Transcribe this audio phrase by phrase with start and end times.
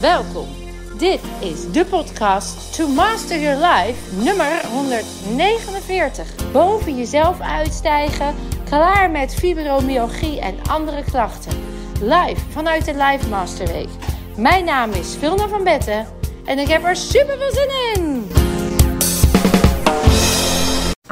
[0.00, 0.48] Welkom.
[0.98, 6.52] Dit is de podcast To Master Your Life nummer 149.
[6.52, 8.34] Boven jezelf uitstijgen,
[8.64, 11.52] klaar met fibromyalgie en andere klachten.
[12.00, 13.88] Live vanuit de Life Master Week.
[14.36, 16.06] Mijn naam is Vilna van Betten
[16.44, 18.39] en ik heb er super veel zin in.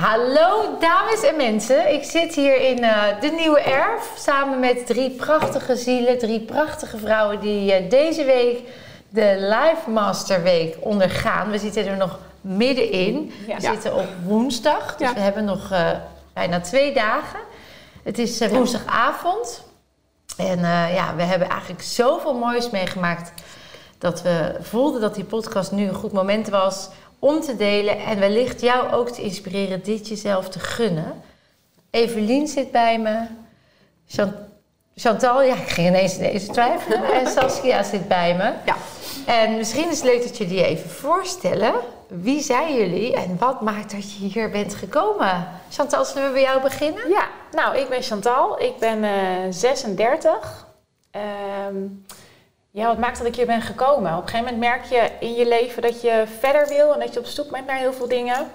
[0.03, 5.11] Hallo dames en mensen, ik zit hier in uh, de Nieuwe Erf samen met drie
[5.11, 8.61] prachtige zielen, drie prachtige vrouwen die uh, deze week
[9.09, 11.51] de Life Master Week ondergaan.
[11.51, 13.33] We zitten er nog middenin.
[13.47, 13.55] Ja.
[13.55, 15.15] We zitten op woensdag, dus ja.
[15.15, 15.91] we hebben nog uh,
[16.33, 17.41] bijna twee dagen.
[18.02, 19.65] Het is woensdagavond
[20.37, 20.60] en
[20.95, 23.33] ja, we hebben eigenlijk zoveel moois meegemaakt
[23.99, 26.88] dat we voelden dat die podcast nu een goed moment was
[27.19, 31.23] om te delen en wellicht jou ook te inspireren dit jezelf te gunnen.
[31.91, 33.27] Evelien zit bij me.
[34.95, 37.13] Chantal, ja, ik ging ineens ineens twijfelen.
[37.13, 38.52] en Saskia zit bij me.
[38.65, 38.77] Ja.
[39.27, 41.75] En misschien is het leuk dat jullie even voorstellen.
[42.09, 45.49] Wie zijn jullie en wat maakt dat je hier bent gekomen?
[45.71, 47.09] Chantal, zullen we bij jou beginnen?
[47.09, 48.63] Ja, nou, ik ben Chantal.
[48.63, 49.10] Ik ben uh,
[49.51, 50.66] 36.
[51.66, 52.05] Um,
[52.71, 54.16] ja, wat maakt dat ik hier ben gekomen?
[54.16, 57.15] Op een gegeven moment merk je in je leven dat je verder wil en dat
[57.15, 58.51] je op zoek bent naar heel veel dingen.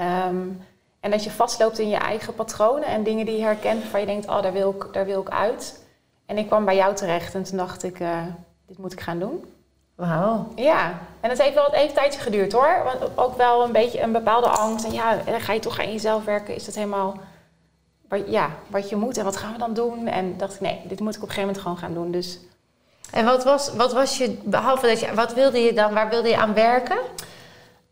[0.00, 0.60] Um,
[1.00, 4.06] en dat je vastloopt in je eigen patronen en dingen die je herkent waarvan je
[4.06, 5.84] denkt, oh, daar wil ik, daar wil ik uit.
[6.26, 8.22] En ik kwam bij jou terecht en toen dacht ik, uh,
[8.66, 9.44] dit moet ik gaan doen.
[9.94, 10.48] Wauw.
[10.54, 12.82] Ja, en het heeft wel even een tijdje geduurd hoor.
[12.84, 14.84] Want ook wel een beetje een bepaalde angst.
[14.84, 16.54] En ja, ga je toch aan jezelf werken.
[16.54, 17.16] Is dat helemaal
[18.26, 20.06] ja, wat je moet en wat gaan we dan doen?
[20.06, 22.10] En dacht ik, nee, dit moet ik op een gegeven moment gewoon gaan doen.
[22.10, 22.38] Dus
[23.12, 26.28] en wat was, wat was je, behalve dat je, wat wilde je dan, waar wilde
[26.28, 26.96] je aan werken?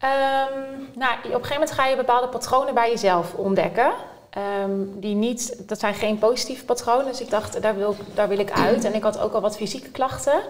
[0.05, 3.93] Um, nou, op een gegeven moment ga je bepaalde patronen bij jezelf ontdekken.
[4.65, 7.07] Um, die niet, dat zijn geen positieve patronen.
[7.07, 8.85] Dus ik dacht, daar wil, daar wil ik uit.
[8.85, 10.41] En ik had ook al wat fysieke klachten.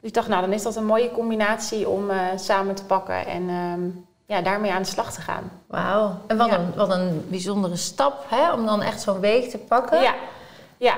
[0.00, 3.26] Dus ik dacht, nou, dan is dat een mooie combinatie om uh, samen te pakken
[3.26, 5.50] en um, ja, daarmee aan de slag te gaan.
[5.66, 6.18] Wauw.
[6.26, 6.58] En wat, ja.
[6.58, 8.52] een, wat een bijzondere stap, hè?
[8.52, 10.02] Om dan echt zo'n week te pakken.
[10.02, 10.14] Ja,
[10.76, 10.94] ja.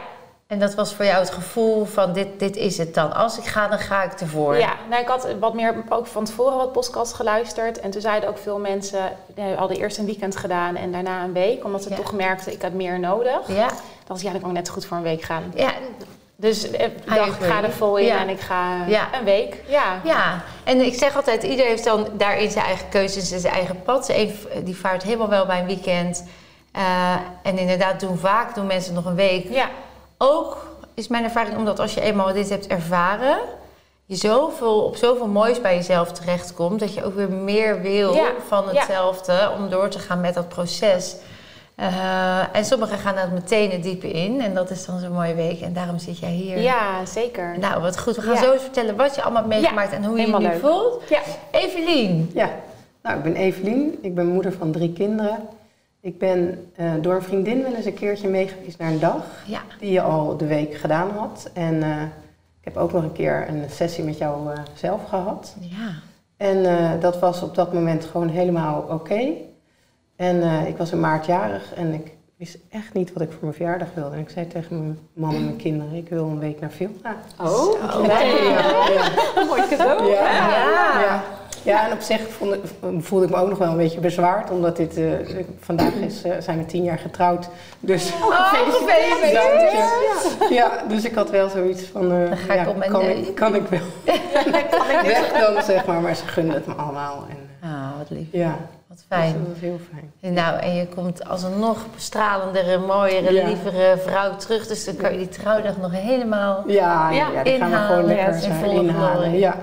[0.50, 3.12] En dat was voor jou het gevoel van dit, dit is het dan.
[3.12, 4.56] Als ik ga, dan ga ik ervoor.
[4.56, 7.80] Ja, nou, ik had wat meer ook van tevoren wat podcasts geluisterd.
[7.80, 11.32] En toen zeiden ook veel mensen, die hadden eerst een weekend gedaan en daarna een
[11.32, 11.64] week.
[11.64, 11.96] Omdat ze ja.
[11.96, 13.40] toch merkten, ik had meer nodig.
[13.46, 13.66] Ja.
[13.66, 15.52] Dat was, ja, dan kan ik net goed voor een week gaan.
[15.54, 15.72] Ja.
[16.36, 18.20] Dus ik dacht, ik ga er vol in ja.
[18.20, 19.08] en ik ga ja.
[19.18, 19.62] een week.
[19.66, 20.00] Ja.
[20.04, 23.82] ja, en ik zeg altijd, iedereen heeft dan daarin zijn eigen keuzes en zijn eigen
[23.82, 24.12] pad.
[24.64, 26.24] Die vaart helemaal wel bij een weekend.
[26.76, 29.48] Uh, en inderdaad, doen vaak doen mensen nog een week.
[29.50, 29.68] Ja
[30.22, 30.56] ook
[30.94, 33.38] is mijn ervaring omdat als je eenmaal dit hebt ervaren,
[34.04, 38.32] je zoveel, op zoveel moois bij jezelf terechtkomt, dat je ook weer meer wil ja,
[38.46, 39.52] van hetzelfde ja.
[39.52, 41.16] om door te gaan met dat proces.
[41.76, 45.34] Uh, en sommigen gaan daar meteen het diepe in en dat is dan zo'n mooie
[45.34, 46.58] week en daarom zit jij hier.
[46.58, 47.58] Ja, zeker.
[47.58, 48.16] Nou, wat goed.
[48.16, 50.42] We gaan zo eens vertellen wat je allemaal hebt meegemaakt en hoe je je nu
[50.42, 50.60] leuk.
[50.60, 51.02] voelt.
[51.08, 51.20] Ja.
[51.50, 52.30] Evelien.
[52.34, 52.50] Ja,
[53.02, 53.98] nou, ik ben Evelien.
[54.02, 55.48] Ik ben moeder van drie kinderen.
[56.02, 59.60] Ik ben uh, door een vriendin wel eens een keertje meegeweest naar een dag ja.
[59.78, 61.50] die je al de week gedaan had.
[61.54, 62.02] En uh,
[62.60, 65.56] ik heb ook nog een keer een sessie met jou uh, zelf gehad.
[65.60, 65.92] Ja.
[66.36, 68.92] En dat was op dat moment gewoon helemaal oké.
[68.92, 69.44] Okay.
[70.16, 73.54] En ik was in maart jarig en ik wist echt niet wat ik voor mijn
[73.54, 74.14] verjaardag wilde.
[74.14, 77.16] En ik zei tegen mijn man en mijn kinderen, ik wil een week naar Vilna.
[77.40, 77.96] Oh, oké.
[77.96, 78.28] Okay.
[78.28, 79.10] Ja, ja.
[79.48, 80.10] Mooi cadeau.
[80.10, 81.22] ja.
[81.70, 81.86] Ja.
[81.86, 82.56] En op zich vond,
[82.98, 85.12] voelde ik me ook nog wel een beetje bezwaard, omdat dit uh,
[85.60, 87.48] vandaag is, uh, zijn we tien jaar getrouwd.
[87.80, 89.32] Dus oh, gefeliciteerd!
[89.32, 90.46] Ja.
[90.50, 93.66] ja, dus ik had wel zoiets van, uh, ga ja, ik kan, ik, kan ik
[93.66, 93.80] wel
[94.70, 97.24] kan ik weg dan, zeg maar, maar ze gunden het me allemaal.
[97.28, 98.26] En, ah, wat lief.
[98.32, 98.56] Ja.
[98.86, 99.32] Wat fijn.
[99.32, 100.34] Dus dat was heel fijn.
[100.34, 103.46] Nou, en je komt als een nog stralendere, mooiere, ja.
[103.46, 104.66] lievere vrouw terug.
[104.66, 107.78] Dus dan kan je die trouwdag nog helemaal ja, ja, ja, inhalen.
[107.78, 109.38] gaan we gewoon lekker in inhalen.
[109.38, 109.56] Ja.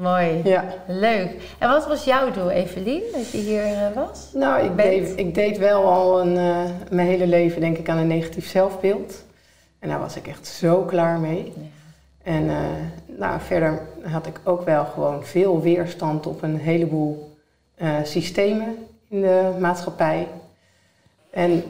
[0.00, 0.40] Mooi.
[0.44, 0.64] Ja.
[0.86, 1.54] Leuk.
[1.58, 4.30] En wat was jouw doel, Evelien, dat je hier uh, was?
[4.32, 7.98] Nou, ik deed, ik deed wel al een, uh, mijn hele leven, denk ik, aan
[7.98, 9.24] een negatief zelfbeeld.
[9.78, 11.52] En daar was ik echt zo klaar mee.
[11.56, 11.62] Ja.
[12.22, 12.56] En uh,
[13.06, 17.36] nou, verder had ik ook wel gewoon veel weerstand op een heleboel
[18.02, 18.76] systemen
[19.08, 20.28] in de maatschappij.
[21.30, 21.64] En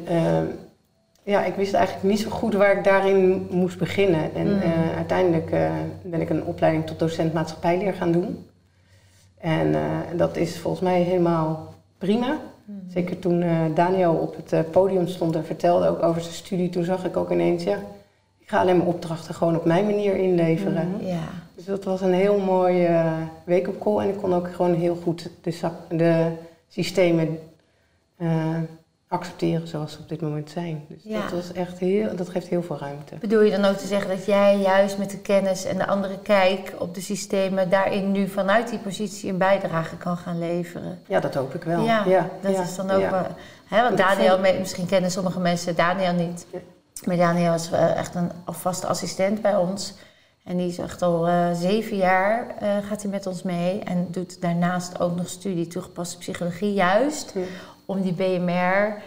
[1.23, 4.35] ja, ik wist eigenlijk niet zo goed waar ik daarin moest beginnen.
[4.35, 4.63] En mm.
[4.63, 5.71] uh, uiteindelijk uh,
[6.03, 8.47] ben ik een opleiding tot docent maatschappijleer gaan doen.
[9.39, 9.81] En uh,
[10.17, 12.39] dat is volgens mij helemaal prima.
[12.65, 12.83] Mm.
[12.89, 13.45] Zeker toen
[13.75, 17.31] Daniel op het podium stond en vertelde ook over zijn studie, toen zag ik ook
[17.31, 17.77] ineens, ja,
[18.39, 20.89] ik ga alleen mijn opdrachten gewoon op mijn manier inleveren.
[20.89, 21.29] Mm, ja.
[21.55, 23.05] Dus dat was een heel mooie
[23.45, 26.27] wake-up call en ik kon ook gewoon heel goed de, de
[26.69, 27.39] systemen
[29.11, 30.85] accepteren zoals ze op dit moment zijn.
[30.89, 31.21] Dus Ja.
[31.23, 33.17] dat, was echt heel, dat geeft heel veel ruimte.
[33.21, 36.19] Bedoel je dan ook te zeggen dat jij juist met de kennis en de andere
[36.19, 40.99] kijk op de systemen daarin nu vanuit die positie een bijdrage kan gaan leveren?
[41.07, 41.85] Ja, dat hoop ik wel.
[41.85, 43.27] Ja, ja dat ja, is dan ook wel.
[43.65, 46.47] Hè, want Daniel, misschien kennen sommige mensen Daniel niet.
[47.07, 49.95] Maar Daniel is eh, echt een alvast assistent bij ons.
[50.45, 53.79] En die is echt al eh, zeven jaar eh, gaat hij met ons mee.
[53.81, 56.73] En doet daarnaast ook nog studie toegepaste psychologie.
[56.73, 57.41] Juist Ja.
[57.91, 59.03] Om die BMR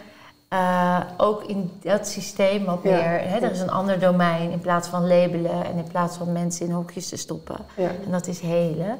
[0.48, 2.90] eh, ook in dat systeem wat Ja.
[2.90, 3.20] meer...
[3.28, 6.66] Hè, er is een ander domein in plaats van labelen en in plaats van mensen
[6.66, 7.56] in hokjes te stoppen.
[7.76, 7.88] Ja.
[8.04, 8.98] En dat is helen.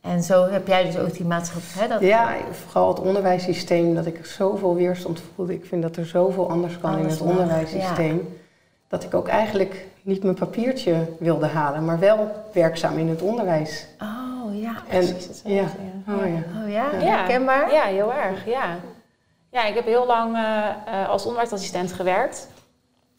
[0.00, 1.82] En zo heb jij dus ook die maatschappij...
[1.82, 5.54] Hè, dat, Ja, vooral het onderwijssysteem, dat ik zoveel weerstand voelde.
[5.54, 8.28] Ik vind dat er zoveel anders kan in het onderwijssysteem.
[8.88, 13.86] Dat ik ook eigenlijk niet mijn papiertje wilde halen, maar wel werkzaam in het onderwijs.
[14.02, 14.74] Oh ja.
[14.88, 15.64] En, Precies hetzelfde, ja.
[16.06, 16.14] ja.
[16.14, 16.62] Oh, ja.
[16.62, 17.16] Oh ja, Ja.
[17.16, 17.72] herkenbaar?
[17.72, 18.78] Ja, heel erg, ja.
[19.50, 22.48] Ja, ik heb heel lang eh, eh, als onderwijsassistent gewerkt.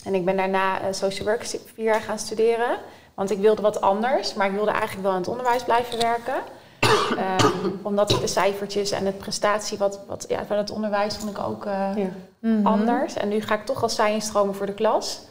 [0.06, 2.78] En ik ben daarna eh, social work vier jaar gaan studeren.
[3.14, 6.36] Want ik wilde wat anders, maar ik wilde eigenlijk wel in het onderwijs blijven werken.
[7.18, 11.32] Ehm, omdat ik de cijfertjes en het prestatie wat, wat, ja, van het onderwijs vond
[11.32, 12.10] ik ook eh, Ja.
[12.40, 12.68] Mhm.
[12.68, 13.14] anders.
[13.14, 15.22] En nu ga ik toch als zij instromen voor de klas.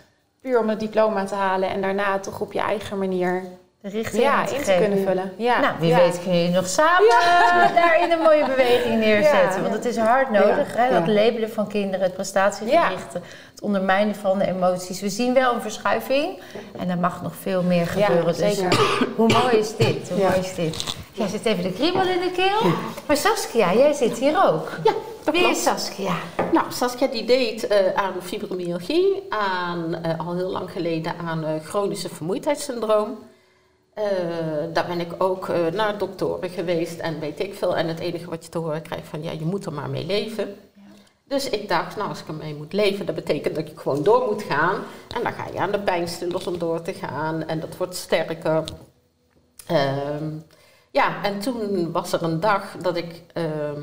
[0.41, 3.43] Puur om het diploma te halen en daarna toch op je eigen manier
[3.83, 5.33] De richting ja, te in te kunnen vullen.
[5.37, 5.97] Ja, Nou, wie ja.
[5.97, 9.57] weet kun je nog samen eh, daarin een mooie beweging neerzetten.
[9.57, 9.61] Ja.
[9.63, 11.13] Want het is hard nodig, Ja, hè, dat ja.
[11.13, 13.21] labelen van kinderen, het prestatiegerichte,
[13.53, 15.01] het ondermijnen van de emoties.
[15.01, 16.39] We zien wel een verschuiving
[16.79, 18.27] en er mag nog veel meer Ja, gebeuren.
[18.27, 18.79] dus zeker.
[19.17, 20.09] hoe mooi is dit?
[20.11, 20.29] Hoe Ja.
[20.29, 20.85] mooi is dit?
[21.13, 22.71] Jij zit even de kriebel in de keel.
[23.07, 24.69] Maar Saskia, jij zit hier ook.
[24.85, 24.93] Ja,
[25.25, 25.57] dat Wie klopt.
[25.57, 26.13] is Saskia?
[26.53, 31.51] Nou, Saskia die deed eh, aan fibromyalgie, aan, eh, al heel lang geleden aan eh,
[31.65, 33.19] chronische vermoeidheidssyndroom.
[34.01, 37.77] Eh, daar ben ik ook eh, naar doktoren geweest en weet ik veel.
[37.77, 40.07] En het enige wat je te horen krijgt van, ja, je moet er maar mee
[40.07, 40.57] leven.
[41.25, 44.27] Dus ik dacht, nou, als ik ermee moet leven, dat betekent dat ik gewoon door
[44.27, 44.83] moet gaan.
[45.15, 48.65] En dan ga je aan de pijnstillers om door te gaan en dat wordt sterker.
[49.67, 50.31] Ehm,
[50.91, 53.83] ja, en toen was er een dag dat ik ehm,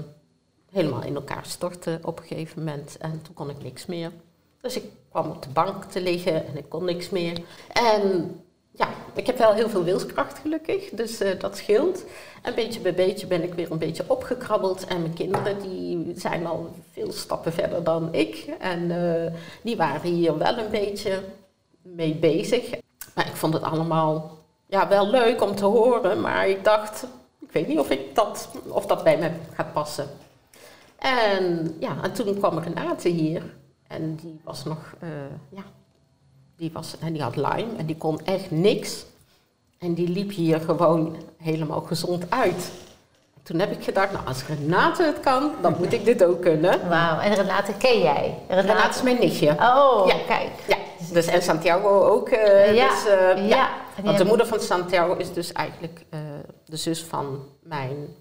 [0.72, 2.98] helemaal in elkaar stortte op een gegeven moment.
[2.98, 4.12] En toen kon ik niks meer.
[4.62, 7.42] Dus ik kwam op de bank te liggen en ik kon niks meer.
[7.74, 8.36] En
[8.78, 12.04] ja, ik heb wel heel veel wilskracht gelukkig, dus eh, dat scheelt.
[12.42, 14.86] En beetje bij beetje ben ik weer een beetje opgekrabbeld.
[14.86, 18.56] En mijn kinderen die zijn al veel stappen verder dan ik.
[18.60, 19.34] En eh,
[19.64, 21.24] die waren hier wel een beetje
[21.82, 22.70] mee bezig.
[23.16, 26.22] Maar ik vond het allemaal ja, wel leuk om te horen.
[26.22, 27.04] Maar ik dacht,
[27.40, 30.08] ik weet niet of, ik dat, of dat bij me gaat passen.
[30.98, 33.44] En ja, en toen kwam Renate hier.
[33.88, 35.10] En die was nog, eh,
[35.50, 35.64] ja,
[36.58, 39.06] die, was, en die had Lyme en die kon echt niks.
[39.80, 42.72] En die liep hier gewoon helemaal gezond uit.
[43.44, 46.90] Toen heb ik gedacht, nou als Renate het kan, dan moet ik dit ook kunnen.
[46.90, 48.40] Wauw, en Renate ken jij?
[48.48, 49.50] Renate is mijn nichtje.
[49.52, 50.16] Oh, Ja.
[50.28, 50.50] kijk.
[50.68, 50.78] Ja,
[51.12, 52.30] dus en Santiago ook.
[52.30, 53.56] eh, Ja, dus, eh, ja.
[53.58, 53.70] ja.
[54.04, 56.20] Want de moeder van Santiago is dus eigenlijk eh,
[56.66, 58.16] de zus van mijn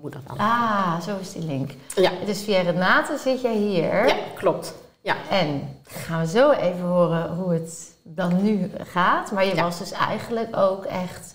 [0.00, 0.38] moeder dan.
[0.38, 1.70] Ah, zo is die link.
[1.94, 2.10] Ja.
[2.26, 4.06] Dus via Renate zit jij hier.
[4.06, 4.74] ja, klopt.
[5.08, 5.16] Ja.
[5.30, 9.32] En gaan we zo even horen hoe het dan nu gaat.
[9.32, 9.62] Maar je Ja.
[9.62, 11.34] was dus eigenlijk ook echt...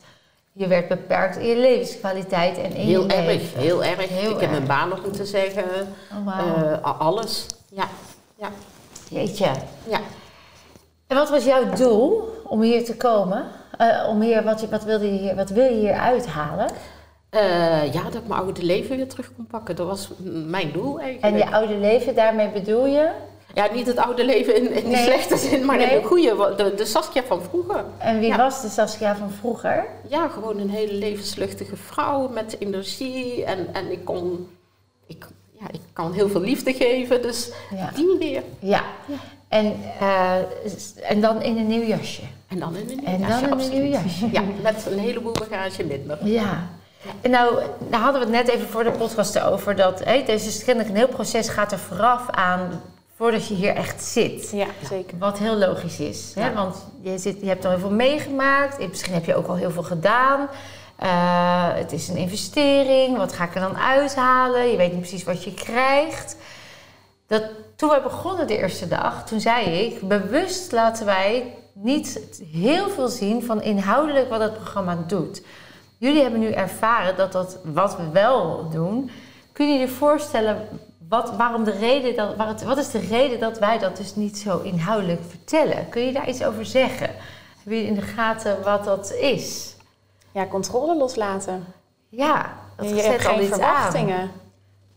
[0.51, 3.59] Je werd beperkt in je levenskwaliteit en in Heel je erg, leven.
[3.59, 4.07] heel erg.
[4.09, 5.63] Heel ik heb mijn baan nog moeten zeggen.
[6.27, 7.45] Oh, eh, alles.
[7.69, 7.87] Ja,
[8.35, 8.49] ja,
[9.09, 9.51] Jeetje.
[9.87, 9.99] ja.
[11.07, 13.45] En wat was jouw doel om hier te komen?
[13.77, 16.69] Eh, om hier, wat, wat, wilde je hier, wat wil je hier uithalen?
[17.29, 19.75] Eh, ja, dat ik mijn oude leven weer terug kon pakken.
[19.75, 20.11] Dat was
[20.47, 21.33] mijn doel eigenlijk.
[21.35, 23.09] En je oude leven, daarmee bedoel je?
[23.53, 24.95] Ja, niet het oude leven in, in Nee.
[24.95, 25.87] de slechte zin, maar Nee.
[25.95, 26.53] in de goede.
[26.57, 27.83] De, de Saskia van vroeger.
[27.97, 28.37] En wie Ja.
[28.37, 29.85] was de Saskia van vroeger?
[30.07, 33.43] Ja, gewoon een hele levensluchtige vrouw met energie.
[33.43, 34.47] En, en ik kon...
[35.07, 35.25] Ik,
[35.59, 37.91] ja, ik kan heel veel liefde geven, dus Ja.
[37.95, 38.43] die weer.
[38.59, 38.81] Ja.
[39.47, 40.35] En, eh,
[41.09, 42.21] en dan in een nieuw jasje.
[42.47, 44.29] En dan in een nieuw En dan jasje, in een nieuw jasje.
[44.31, 46.27] Ja, met een heleboel bagage minder.
[46.27, 46.67] Ja.
[47.21, 49.75] En nou, daar hadden we het net even voor de podcast over.
[49.75, 52.81] Dat hè, dus is kennelijk een heel proces gaat er vooraf aan
[53.15, 54.51] voordat je hier echt zit.
[54.51, 55.17] Ja, zeker.
[55.17, 56.31] Wat heel logisch is.
[56.35, 56.45] Hè?
[56.45, 56.53] Ja.
[56.53, 58.87] Want je, zit, je hebt al heel veel meegemaakt.
[58.87, 60.47] Misschien heb je ook al heel veel gedaan.
[60.95, 63.17] Eh, het is een investering.
[63.17, 64.67] Wat ga ik er dan uithalen?
[64.67, 66.37] Je weet niet precies wat je krijgt.
[67.27, 67.43] Dat,
[67.75, 70.07] toen we begonnen de eerste dag, toen zei ik...
[70.07, 75.43] bewust laten wij niet heel veel zien van inhoudelijk wat het programma doet.
[75.97, 79.11] Jullie hebben nu ervaren dat dat wat we wel doen...
[79.51, 80.67] Kun je je voorstellen
[81.13, 84.15] wat, waarom de reden dat, waar het, wat is de reden dat wij dat dus
[84.15, 85.89] niet zo inhoudelijk vertellen?
[85.89, 87.09] Kun je daar iets over zeggen?
[87.55, 89.75] Hebben jullie in de gaten wat dat is?
[90.31, 91.65] Ja, controle loslaten.
[92.09, 93.59] Ja, dat je zet al geen iets aan.
[93.59, 94.31] verwachtingen.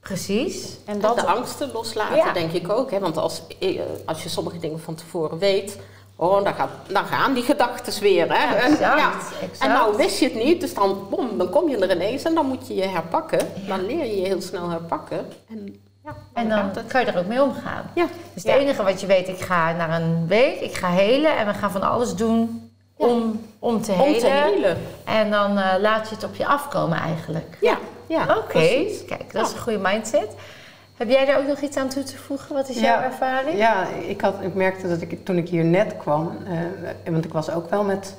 [0.01, 0.77] Precies.
[0.85, 1.17] En dat...
[1.17, 2.91] de angsten loslaten, denk ik ook.
[2.91, 2.99] Hè?
[2.99, 5.79] Want als, eh, als je sommige dingen van tevoren weet,
[6.17, 8.33] oh, dan, gaat, dan gaan die gedachten weer.
[8.33, 8.55] Hè?
[8.55, 9.13] Exact, ja.
[9.59, 12.35] En nou wist je het niet, dus dan, bom, dan kom je er ineens en
[12.35, 13.53] dan moet je je herpakken.
[13.69, 15.33] Dan leer je je heel snel herpakken.
[15.49, 17.91] En, ja, en dan kan je er ook mee omgaan.
[17.95, 18.07] Ja.
[18.35, 21.47] Dus het enige wat je weet, ik ga naar een week, ik ga helen en
[21.47, 24.15] we gaan van alles doen om, om te helen.
[24.15, 24.77] Om te helen.
[25.05, 27.59] En dan uh, laat je het op je afkomen eigenlijk.
[27.61, 27.79] Ja.
[28.07, 30.35] ja Oké, kijk, dat is een goede mindset.
[30.97, 32.55] Heb jij daar ook nog iets aan toe te voegen?
[32.55, 33.59] Wat is jouw ervaring?
[33.59, 37.33] Ja, ik, had, ik merkte dat ik toen ik hier net kwam, uh, want ik
[37.33, 38.17] was ook wel met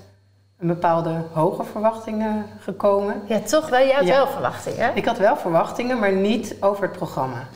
[0.59, 3.21] een bepaalde hoge verwachtingen gekomen.
[3.25, 3.79] Ja, toch wel?
[3.79, 4.91] Jij had wel verwachtingen?
[4.95, 7.47] Ik had wel verwachtingen, maar niet over het programma.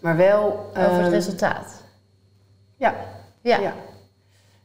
[0.00, 0.70] Maar wel...
[0.70, 1.84] Over het ehm, resultaat?
[2.76, 2.94] Ja.
[3.40, 3.58] Ja.
[3.58, 3.74] ja.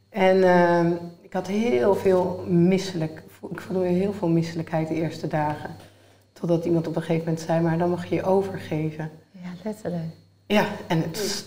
[0.08, 3.22] En uh, ik had heel veel misselijk...
[3.50, 5.70] Ik voelde heel veel misselijkheid de eerste dagen.
[6.32, 9.10] Totdat iemand op een gegeven moment zei, maar dan mag je je overgeven.
[9.30, 10.14] Ja, letterlijk.
[10.46, 11.44] Ja, en het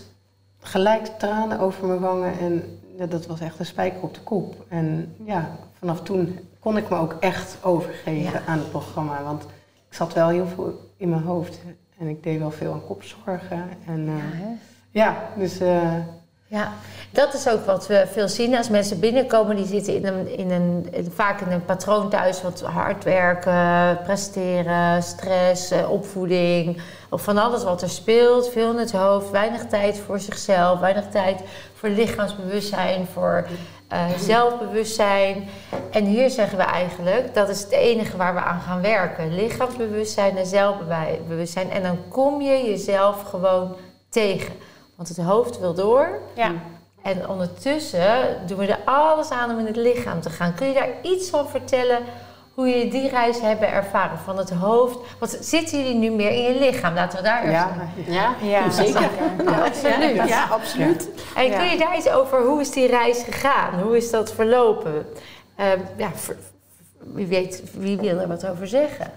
[0.60, 2.38] gelijk tranen over mijn wangen.
[2.38, 2.78] En
[3.08, 4.64] dat was echt een spijker op de kop.
[4.68, 9.22] En ja, vanaf toen kon ik me ook echt overgeven aan het programma.
[9.22, 9.42] Want
[9.88, 11.60] ik zat wel heel veel in mijn hoofd.
[11.98, 13.68] En ik deed wel veel aan kopzorgen.
[13.86, 14.14] En, uh,
[14.90, 15.60] ja, dus...
[15.60, 15.92] Uh,
[16.50, 16.72] ja,
[17.10, 19.56] dat is ook wat we veel zien als mensen binnenkomen.
[19.56, 22.42] Die zitten in een, in een, vaak in een patroon thuis.
[22.42, 26.80] Wat hard werken, presteren, stress, eh, opvoeding.
[27.10, 28.48] Of van alles wat er speelt.
[28.48, 29.30] Veel in het hoofd.
[29.30, 30.80] Weinig tijd voor zichzelf.
[30.80, 31.42] Weinig tijd
[31.74, 33.06] voor lichaamsbewustzijn.
[33.06, 33.46] Voor
[33.92, 35.48] uh, zelfbewustzijn.
[35.90, 39.34] En hier zeggen we eigenlijk, dat is het enige waar we aan gaan werken.
[39.34, 41.70] Lichaamsbewustzijn en zelfbewustzijn.
[41.70, 43.76] En dan kom je jezelf gewoon
[44.08, 44.54] tegen.
[44.96, 46.20] Want het hoofd wil door.
[46.34, 46.52] Ja.
[47.02, 50.54] En ondertussen doen we er alles aan om in het lichaam te gaan.
[50.54, 51.98] Kun je daar iets van vertellen
[52.58, 54.98] hoe je die reis hebben ervaren van het hoofd?
[55.18, 56.94] Want zitten jullie nu meer in je lichaam?
[56.94, 57.76] Laten we daar even ja.
[58.06, 59.10] Ja, ja, zeker.
[59.44, 60.28] Ja, absoluut.
[60.28, 61.08] Ja, absoluut.
[61.36, 63.80] En kun je daar iets over, hoe is die reis gegaan?
[63.80, 65.06] Hoe is dat verlopen?
[65.60, 66.10] Uh, ja,
[66.98, 69.10] wie weet, wie wil er wat over zeggen?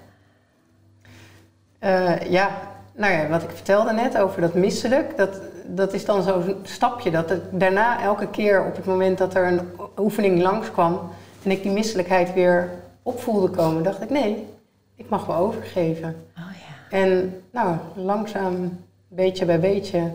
[1.84, 2.50] Uh, ja,
[2.96, 7.12] nou ja, wat ik vertelde net over dat misselijk, dat, dat is dan zo'n stapje.
[7.12, 11.12] Dat het daarna elke keer op het moment dat er een oefening langskwam
[11.44, 12.70] en ik die misselijkheid weer
[13.04, 14.48] opvoelde komen, dacht ik nee,
[14.96, 16.16] ik mag me overgeven.
[16.38, 16.98] Oh, ja.
[16.98, 20.12] En nou, langzaam, beetje bij beetje,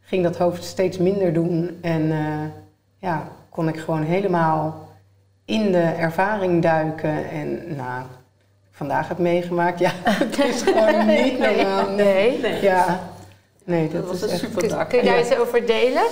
[0.00, 1.78] ging dat hoofd steeds minder doen.
[1.80, 2.44] En uh,
[2.98, 4.88] ja, kon ik gewoon helemaal
[5.44, 7.30] in de ervaring duiken.
[7.30, 8.02] En nou,
[8.70, 11.90] vandaag heb meegemaakt, ja, het is gewoon niet normaal.
[11.90, 12.40] Nee.
[12.40, 12.62] nee.
[12.62, 13.10] Ja.
[13.64, 14.86] Nee, dat, dat was is een super dag.
[14.86, 16.04] Kun je daar iets over delen?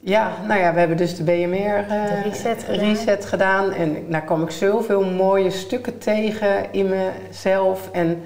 [0.00, 2.78] Ja, nou ja, we hebben dus de BMR uh, reset, gedaan.
[2.78, 3.72] reset, gedaan.
[3.72, 7.88] En daar kwam ik zoveel mooie stukken tegen in mezelf.
[7.92, 8.22] En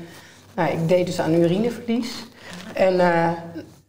[0.55, 2.27] nou, ik deed dus aan urineverlies.
[2.75, 3.29] En uh,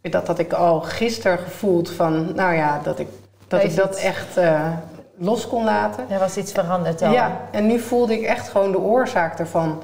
[0.02, 3.08] dat had ik al gisteren gevoeld van, nou ja, dat ik
[3.48, 4.72] dat, ik dat echt uh,
[5.18, 6.06] los kon laten.
[6.10, 7.12] Er was iets veranderd al.
[7.12, 9.84] Ja, en nu voelde ik echt gewoon de oorzaak ervan.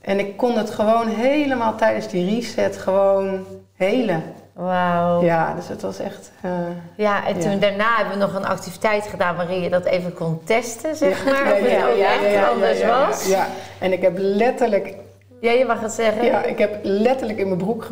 [0.00, 4.22] En ik kon het gewoon helemaal tijdens die reset gewoon helen.
[4.60, 5.22] Wauw.
[5.22, 6.30] Ja, dus het was echt...
[6.44, 6.50] Uh,
[6.94, 10.40] ja, en toen daarna hebben we nog een activiteit gedaan waarin je dat even kon
[10.44, 11.46] testen, zeg maar.
[11.46, 13.26] Ja, of het ja, echt anders was.
[13.26, 13.46] Ja,
[13.78, 14.94] en ik heb letterlijk...
[15.40, 16.24] Ja, je mag het zeggen.
[16.24, 17.90] Ja, ik heb letterlijk in mijn broek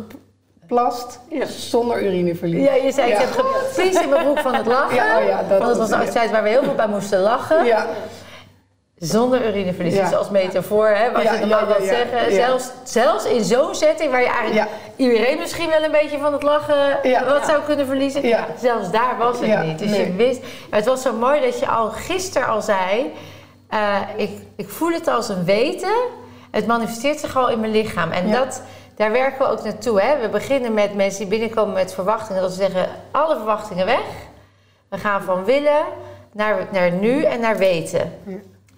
[0.59, 2.63] geplast zonder urineverlies.
[2.63, 4.95] Ja, je zei ik heb gepiest in mijn broek van het lachen.
[4.95, 7.19] Ja, oh ja, dat want het was een activiteit waar we heel veel bij moesten
[7.19, 7.65] lachen.
[7.65, 7.85] Ja.
[8.99, 10.03] Zonder urineverlies, ja.
[10.03, 12.33] dus als metafoor, hè, wat je normaal wilt zeggen.
[12.33, 16.43] Zelfs, zelfs in zo'n setting waar je eigenlijk iedereen misschien wel een beetje van het
[16.43, 18.21] lachen wat zou kunnen verliezen.
[18.59, 19.79] Zelfs daar was het niet.
[19.79, 23.13] Dus je wist, het was zo mooi dat je al gisteren al zei,
[23.73, 25.93] uh, ik, ik voel het als een weten.
[26.51, 28.11] Het manifesteert zich al in mijn lichaam.
[28.11, 28.61] En dat,
[28.95, 30.01] daar werken we ook naartoe.
[30.01, 30.19] Hè.
[30.19, 32.41] We beginnen met mensen die binnenkomen met verwachtingen.
[32.41, 34.05] Dat we zeggen, alle verwachtingen weg.
[34.89, 35.83] We gaan van willen
[36.31, 38.13] naar, naar nu en naar weten.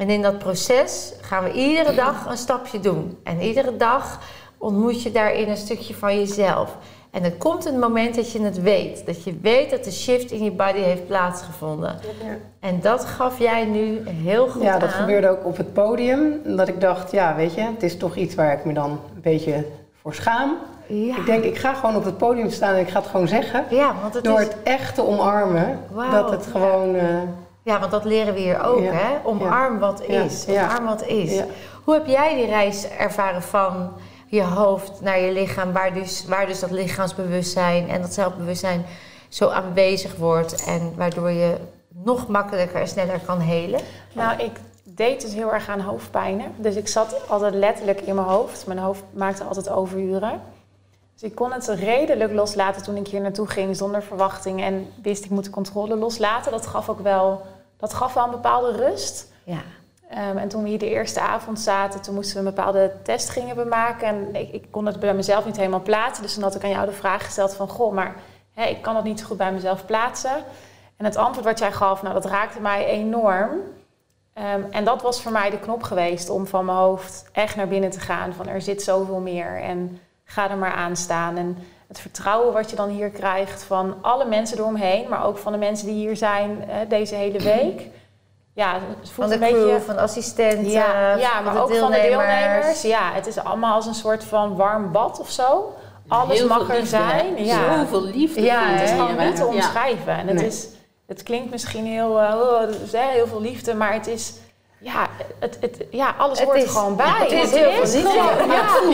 [0.02, 3.18] En in dat proces gaan we iedere dag een stapje doen.
[3.24, 4.20] En iedere dag
[4.58, 6.78] ontmoet je daarin een stukje van jezelf.
[7.12, 9.06] En er komt een moment dat je het weet.
[9.06, 12.00] Dat je weet dat de shift in je body heeft plaatsgevonden.
[12.24, 12.38] Ja.
[12.60, 14.62] En dat gaf jij nu heel goed.
[14.62, 16.42] Ja, dat gebeurde ook op het podium.
[16.44, 19.22] Dat ik dacht, ja, weet je, het is toch iets waar ik me dan een
[19.22, 19.66] beetje
[20.02, 20.58] voor schaam.
[20.88, 21.18] Ja.
[21.18, 23.66] Ik denk, ik ga gewoon op het podium staan en ik ga het gewoon zeggen.
[23.70, 24.48] Ja, want het door is...
[24.48, 25.80] het echt te omarmen.
[26.12, 26.96] Dat het gewoon...
[26.96, 27.02] Uh,
[27.62, 29.18] ja, want dat leren we hier ook, hè?
[29.24, 30.46] Omarm wat is.
[30.48, 31.42] Omarm wat is.
[31.84, 33.92] Hoe heb jij die reis ervaren van
[34.28, 38.86] je hoofd naar je lichaam, waar dus, waar dus dat lichaamsbewustzijn en dat zelfbewustzijn
[39.30, 41.58] zo aanwezig wordt en waardoor je
[41.90, 43.80] nog makkelijker en sneller kan helen?
[44.14, 44.52] Nou, ik
[44.84, 46.52] deed dus heel erg aan hoofdpijnen.
[46.58, 48.68] Dus ik zat altijd letterlijk in mijn hoofd.
[48.68, 50.42] Mijn hoofd maakte altijd overuren.
[51.22, 55.26] Dus ik kon het redelijk loslaten toen ik hier naartoe ging zonder verwachting en wist
[55.26, 56.52] ik moet de controle loslaten.
[56.52, 57.42] Dat gaf ook wel,
[57.78, 59.32] dat gaf wel een bepaalde rust.
[59.44, 59.62] Ja.
[60.10, 63.30] Ehm, en toen we hier de eerste avond zaten, toen moesten we een bepaalde test
[63.30, 64.08] gingen bemaken.
[64.08, 66.24] En ik, ik kon het bij mezelf niet helemaal plaatsen.
[66.24, 68.16] Dus toen had ik aan jou de vraag gesteld van, goh, maar
[68.54, 70.44] hè, ik kan het niet zo goed bij mezelf plaatsen.
[70.98, 73.52] En het antwoord wat jij gaf, nou, dat raakte mij enorm.
[74.34, 77.68] Ehm, en dat was voor mij de knop geweest om van mijn hoofd echt naar
[77.68, 78.34] binnen te gaan.
[78.34, 80.00] Van er zit zoveel meer en
[80.34, 81.38] ga er maar aan staan.
[81.38, 81.58] En
[81.88, 85.58] het vertrouwen wat je dan hier krijgt van alle mensen eromheen, maar ook van de
[85.58, 87.82] mensen die hier zijn eh, deze hele week.
[88.54, 89.82] Ja, het Van voelt de een crew, beetje.
[89.82, 92.82] van de assistenten, Ja, ja van maar de ook van de deelnemers.
[92.82, 95.74] Ja, het is allemaal als een soort van warm bad of zo.
[96.08, 97.10] Alles Heel mag er liefde, hè?
[97.20, 97.46] zijn.
[97.46, 97.78] Ja.
[97.80, 98.42] Zoveel liefde.
[98.42, 99.48] Ja, Het is gewoon niet te Ja.
[99.48, 100.14] omschrijven.
[100.18, 100.46] En het, Nee.
[100.48, 100.68] is,
[101.08, 102.60] het klinkt misschien heel, eh, oh,
[102.92, 104.34] hè, heel veel liefde, maar het is,
[104.84, 105.08] ja,
[105.40, 107.06] het, het, ja alles Het hoort is- er gewoon bij.
[107.20, 108.48] het is heel gewoon-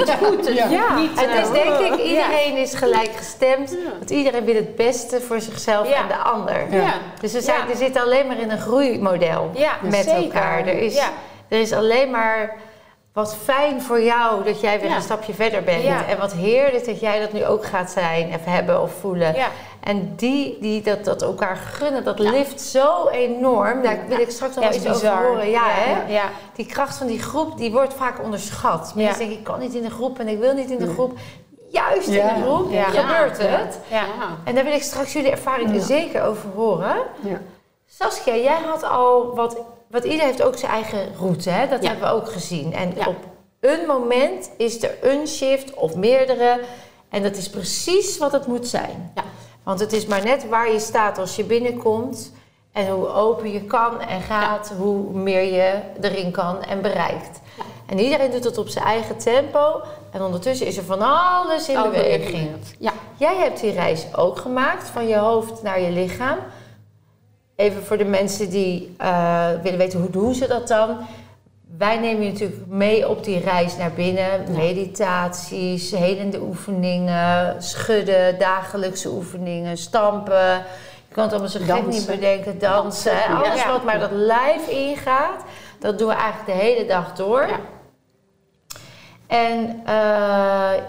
[0.06, 0.44] Ja, goed.
[0.46, 0.70] Dus Ja.
[0.70, 0.96] Ja.
[0.96, 3.70] niet, Het eh, is denk ik, iedereen is gelijk gestemd.
[3.72, 3.77] Ja.
[3.98, 6.65] Want iedereen wil het beste voor zichzelf en de ander.
[6.74, 6.94] Ja.
[7.22, 9.51] Dus we, zijn, we zitten alleen maar in een groeimodel
[9.82, 10.15] met zeker.
[10.24, 10.60] elkaar.
[10.60, 10.98] Er is,
[11.48, 12.56] er is alleen maar
[13.17, 14.95] wat fijn voor jou dat jij weer Ja.
[14.95, 15.83] een stapje verder bent.
[15.83, 16.05] Ja.
[16.05, 19.36] En wat heerlijk dat jij dat nu ook gaat zijn of hebben of voelen.
[19.36, 19.47] Ja.
[19.83, 23.81] En die, die dat, dat elkaar gunnen, dat lift zo enorm.
[23.83, 25.50] Daar wil ik straks nog iets over horen.
[25.50, 26.13] Ja, hè?
[26.13, 26.24] Ja.
[26.55, 28.91] Die kracht van die groep, die wordt vaak onderschat.
[28.95, 29.17] Mensen Ja.
[29.17, 30.93] denken, ik kan niet in de groep en ik wil niet in de Nee.
[30.93, 31.17] groep.
[31.69, 32.29] Juist Ja.
[32.29, 32.83] in de groep Ja.
[32.83, 33.45] gebeurt Ja.
[33.45, 33.79] het.
[33.88, 33.97] Ja.
[33.97, 34.05] Ja.
[34.43, 35.81] En daar wil ik straks jullie ervaringen Ja.
[35.81, 36.95] zeker over horen.
[37.19, 37.39] Ja.
[37.89, 39.57] Saskia, jij had al wat...
[39.89, 41.67] Want ieder heeft ook zijn eigen route, hè?
[41.67, 41.89] dat Ja.
[41.89, 42.74] hebben we ook gezien.
[42.74, 43.08] En Ja.
[43.08, 43.15] op
[43.60, 46.60] een moment is er een shift of meerdere.
[47.10, 49.12] En dat is precies wat het moet zijn.
[49.15, 49.24] Ja.
[49.63, 52.32] Want het is maar net waar je staat als je binnenkomt.
[52.72, 57.39] En hoe open je kan en gaat, hoe meer je erin kan en bereikt.
[57.86, 59.82] En iedereen doet het op zijn eigen tempo.
[60.12, 62.50] En ondertussen is er van alles in beweging.
[62.79, 62.91] Ja.
[63.17, 66.38] Jij hebt die reis ook gemaakt, van je hoofd naar je lichaam.
[67.58, 70.98] Even voor de mensen die eh, willen weten hoe doen ze dat dan.
[71.78, 74.52] Wij nemen je natuurlijk mee op die reis naar binnen.
[74.52, 80.54] Meditaties, helende oefeningen, schudden, dagelijkse oefeningen, stampen.
[81.08, 83.26] Je kan het allemaal zo gek niet bedenken, dansen.
[83.28, 85.43] Alles wat maar dat lijf ingaat,
[85.80, 87.48] dat doen we eigenlijk de hele dag door.
[87.48, 87.60] Ja.
[89.28, 90.84] En eh,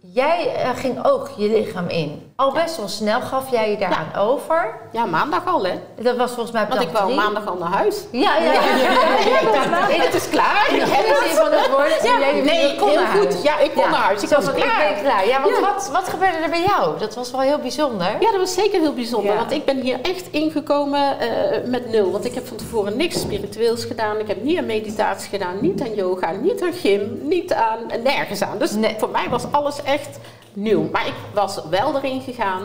[0.00, 2.27] jij eh, ging ook je lichaam in.
[2.40, 4.74] Al best wel snel gaf jij je daaraan over.
[4.92, 5.72] ja, maandag al, hè?
[6.00, 7.16] Dat was volgens mij Want ik wou drie.
[7.16, 7.96] maandag al naar huis.
[8.12, 8.60] Ja, ja, ja.
[9.40, 10.66] Ik dacht, het is klaar.
[10.72, 10.86] In de
[11.26, 12.02] zin van het woord.
[12.02, 13.06] Ja, jij nee, kon heel goed.
[13.32, 13.42] huis.
[13.42, 14.22] Ja, ik kon naar huis.
[14.22, 14.88] Ik was van, klaar.
[14.88, 15.26] Ik ben klaar.
[15.26, 15.60] Ja, want Ja.
[15.60, 16.98] Wat, wat gebeurde er bij jou?
[16.98, 18.06] Dat was wel heel bijzonder.
[18.20, 19.32] Ja, dat was zeker heel bijzonder.
[19.32, 19.38] Ja.
[19.38, 22.10] Want ik ben hier echt ingekomen eh, met nul.
[22.10, 24.18] Want ik heb van tevoren niks spiritueels gedaan.
[24.18, 28.42] Ik heb niet aan meditatie gedaan, niet aan yoga, niet aan gym, niet aan nergens
[28.42, 28.58] aan.
[28.58, 28.94] Dus Nee.
[28.98, 30.18] voor mij was alles echt
[30.62, 30.88] nieuw.
[30.92, 32.62] Maar ik was wel erin gegaan.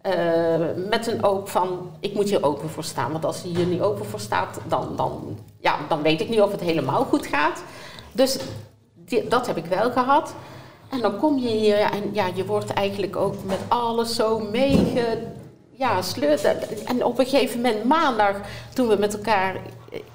[0.00, 0.12] eh,
[0.88, 3.12] met een oog van, ik moet hier open voor staan.
[3.12, 6.40] Want als je hier niet open voor staat, dan, dan, ja, dan weet ik niet
[6.40, 7.62] of het helemaal goed gaat.
[8.12, 8.38] Dus
[8.94, 10.34] die- dat heb ik wel gehad.
[10.90, 14.38] En dan kom je hier ja, en ja, je wordt eigenlijk ook met alles zo
[14.38, 15.18] meege...
[15.72, 16.44] Ja, sleurt.
[16.84, 18.36] En op een gegeven moment, maandag,
[18.74, 19.56] toen we met elkaar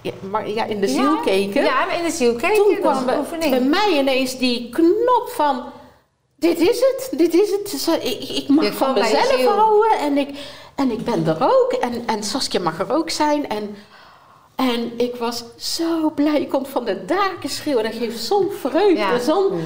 [0.02, 1.22] eh, ja, in de ziel Ja.
[1.22, 1.64] keken...
[1.64, 2.56] Ja, in de ziel keken.
[2.56, 3.06] toen kwam
[3.50, 5.64] bij mij ineens die knop van...
[6.42, 8.04] Dit is het, dit is het.
[8.04, 10.30] Ik, ik mag Je van je mezelf houden en ik,
[10.76, 11.74] en ik ben er ook.
[11.80, 13.50] En, en Saskia mag er ook zijn.
[13.50, 13.76] En,
[14.56, 16.42] en ik was zo blij.
[16.42, 17.84] Ik kon van de daken schreeuwen.
[17.84, 18.98] Dat geeft zo'n vreugde.
[18.98, 19.20] Ja.
[19.20, 19.64] Zo'n, ja,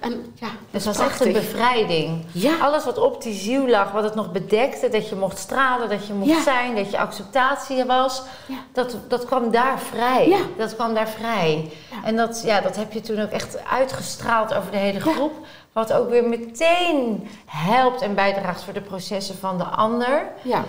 [0.00, 2.24] en ja, Het dat was echt een bevrijding.
[2.32, 2.58] Ja.
[2.60, 6.06] Alles wat op die ziel lag, wat het nog bedekte, dat je mocht stralen, dat
[6.06, 6.42] je mocht Ja.
[6.42, 8.56] zijn, dat je acceptatie was, Ja.
[8.72, 10.28] dat, dat kwam daar vrij.
[10.28, 10.38] Ja.
[10.56, 11.70] Dat kwam daar vrij.
[11.90, 11.96] Ja.
[12.04, 15.12] En dat, ja, dat heb je toen ook echt uitgestraald over de hele Ja.
[15.12, 15.32] groep.
[15.72, 20.26] Wat ook weer meteen helpt en bijdraagt voor de processen van de ander.
[20.42, 20.64] Ja,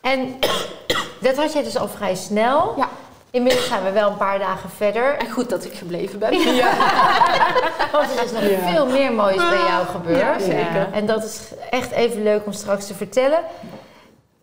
[0.00, 0.38] En
[1.20, 2.74] dat had jij dus al vrij snel.
[2.76, 2.88] ja.
[3.36, 5.16] Inmiddels zijn we wel een paar dagen verder.
[5.18, 6.30] En goed dat ik gebleven ben.
[7.92, 8.68] Want er is nog Ja.
[8.72, 10.20] veel meer moois bij jou gebeurd.
[10.20, 10.88] Ja, zeker.
[10.92, 13.38] En dat is echt even leuk om straks te vertellen.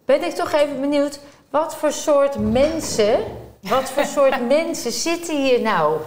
[0.06, 3.20] Ben ik toch even benieuwd, wat voor soort mensen,
[3.62, 5.98] wat voor soort mensen zitten hier nou?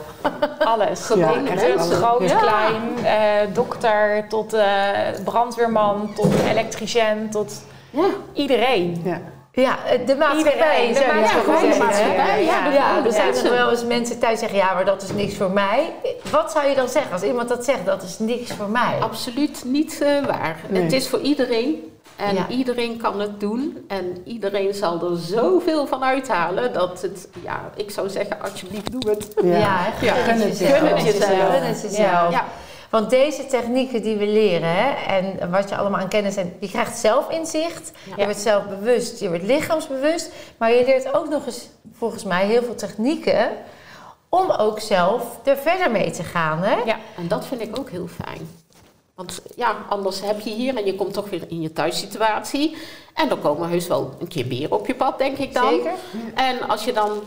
[0.59, 1.09] Alles.
[1.15, 1.93] Ja, alles.
[1.93, 2.39] groot, Ja.
[2.39, 4.91] klein, eh, dokter tot eh,
[5.25, 7.53] brandweerman, tot elektricien, tot
[7.91, 8.05] Ja.
[8.33, 9.03] iedereen.
[9.57, 9.63] Ja.
[9.63, 10.87] Ja, de maatschappij.
[10.89, 12.73] Iedereen, de maatschappij, de maatschappij, Ja, ja.
[12.73, 13.51] ja, er zijn Ja.
[13.51, 15.93] wel eens mensen thuis zeggen, ja, maar dat is niks voor mij.
[16.31, 18.97] Wat zou je dan zeggen als iemand dat zegt, dat is niks voor mij?
[19.01, 20.57] Absoluut niet eh, waar.
[20.69, 20.83] Nee.
[20.83, 21.91] Het is voor iedereen.
[22.17, 22.49] En Ja.
[22.49, 23.85] iedereen kan het doen.
[23.89, 29.11] En iedereen zal er zoveel van uithalen dat het, ja, ik zou zeggen, alsjeblieft doe
[29.11, 29.33] het.
[29.43, 29.59] Ja,
[30.01, 30.15] Ja.
[30.15, 30.79] hè, gun het jezelf.
[30.79, 32.35] Gun het jezelf.
[32.97, 36.69] Want deze technieken die we leren hè, en wat je allemaal aan kennis hebt, je
[36.69, 42.25] krijgt zelfinzicht, je wordt zelfbewust, je wordt lichaamsbewust, maar je leert ook nog eens volgens
[42.25, 43.49] mij heel veel technieken
[44.29, 46.63] om ook zelf er verder mee te gaan.
[46.63, 46.75] Hè?
[46.85, 48.49] Ja, en dat vind ik ook heel fijn.
[49.15, 52.77] Want ja, anders heb je hier en je komt toch weer in je thuissituatie.
[53.15, 55.69] En dan komen heus wel een keer meer op je pad, denk ik dan.
[55.69, 55.93] Zeker.
[56.35, 57.23] En als je dan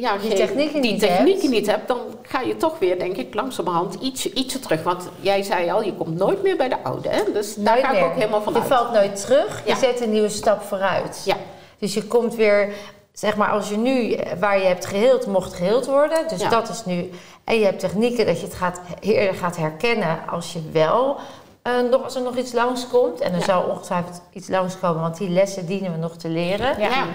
[0.00, 1.52] ja, Die technieken die niet technieken hebt.
[1.52, 4.82] niet hebt, dan ga je toch weer, denk ik, langzamerhand ietsje, ietsje terug.
[4.82, 7.08] Want jij zei al, je komt nooit meer bij de oude.
[7.08, 7.22] Hè?
[7.32, 8.68] Dus daar ga ik ook helemaal van Je uit.
[8.68, 11.22] valt nooit terug, je zet een nieuwe stap vooruit.
[11.24, 11.36] Ja,
[11.78, 12.72] Dus je komt weer,
[13.12, 16.28] zeg maar, als je nu waar je hebt geheeld, mocht geheeld worden.
[16.28, 16.48] Dus Ja.
[16.48, 17.10] dat is nu.
[17.44, 21.16] En je hebt technieken dat je het gaat, eerder gaat herkennen als je wel.
[21.62, 23.20] eh, nog, als er nog iets langskomt.
[23.20, 23.44] En er Ja.
[23.44, 26.78] zal ongetwijfeld iets langskomen, want die lessen dienen we nog te leren.
[26.80, 27.06] Ja.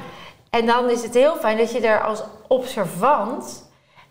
[0.55, 3.69] En dan is het heel fijn dat je daar als observant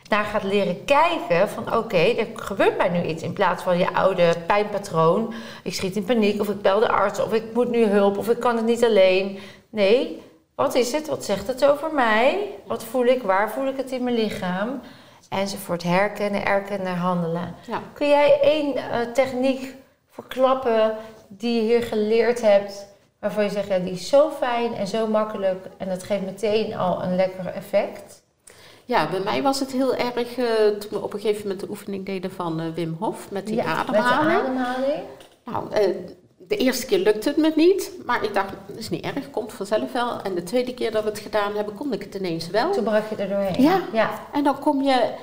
[0.09, 3.22] naar gaat leren kijken van oké, er gebeurt mij nu iets.
[3.22, 5.35] In plaats van je oude pijnpatroon.
[5.62, 8.28] Ik schiet in paniek of ik bel de arts of ik moet nu hulp of
[8.28, 9.38] ik kan het niet alleen.
[9.70, 10.22] Nee,
[10.54, 11.09] wat is het?
[11.09, 12.48] Wat zegt het over mij?
[12.66, 13.22] Wat voel ik?
[13.22, 14.80] Waar voel ik het in mijn lichaam?
[15.28, 15.83] Enzovoort.
[15.83, 17.54] Herkennen, erkennen, handelen.
[17.66, 17.80] Ja.
[17.92, 19.74] Kun jij één eh, techniek
[20.11, 20.96] verklappen
[21.28, 22.87] die je hier geleerd hebt,
[23.25, 26.77] waarvan je zegt, ja, die is zo fijn en zo makkelijk en dat geeft meteen
[26.77, 28.23] al een lekker effect?
[28.85, 30.47] Ja, bij mij was het heel erg eh,
[30.79, 33.55] toen we op een gegeven moment de oefening deden van eh, Wim Hof met die
[33.55, 34.43] Ja, ademhaling.
[34.43, 35.03] Met de ademhaling.
[35.45, 35.95] Nou, eh,
[36.37, 39.53] de eerste keer lukte het me niet, maar ik dacht, dat is niet erg, komt
[39.53, 40.21] vanzelf wel.
[40.23, 42.73] En de tweede keer dat we het gedaan hebben, kon ik het ineens wel.
[42.73, 43.63] Toen brak je er doorheen.
[43.63, 43.81] Ja.
[43.93, 44.11] ja.
[44.33, 45.15] En dan kom je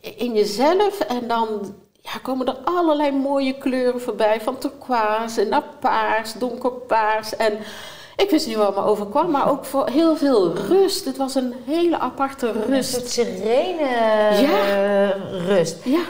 [0.00, 1.74] in jezelf en dan
[2.12, 4.40] ja, komen er allerlei mooie kleuren voorbij.
[4.40, 7.36] Van turquoise naar paars, donkerpaars.
[7.36, 7.52] En
[8.16, 11.04] ik wist niet wat me overkwam, maar ook voor heel veel rust.
[11.04, 12.92] Het was een hele aparte Een rust.
[12.92, 13.88] soort serene
[14.40, 14.58] Ja.
[14.60, 15.76] eh, rust.
[15.84, 16.00] Ja,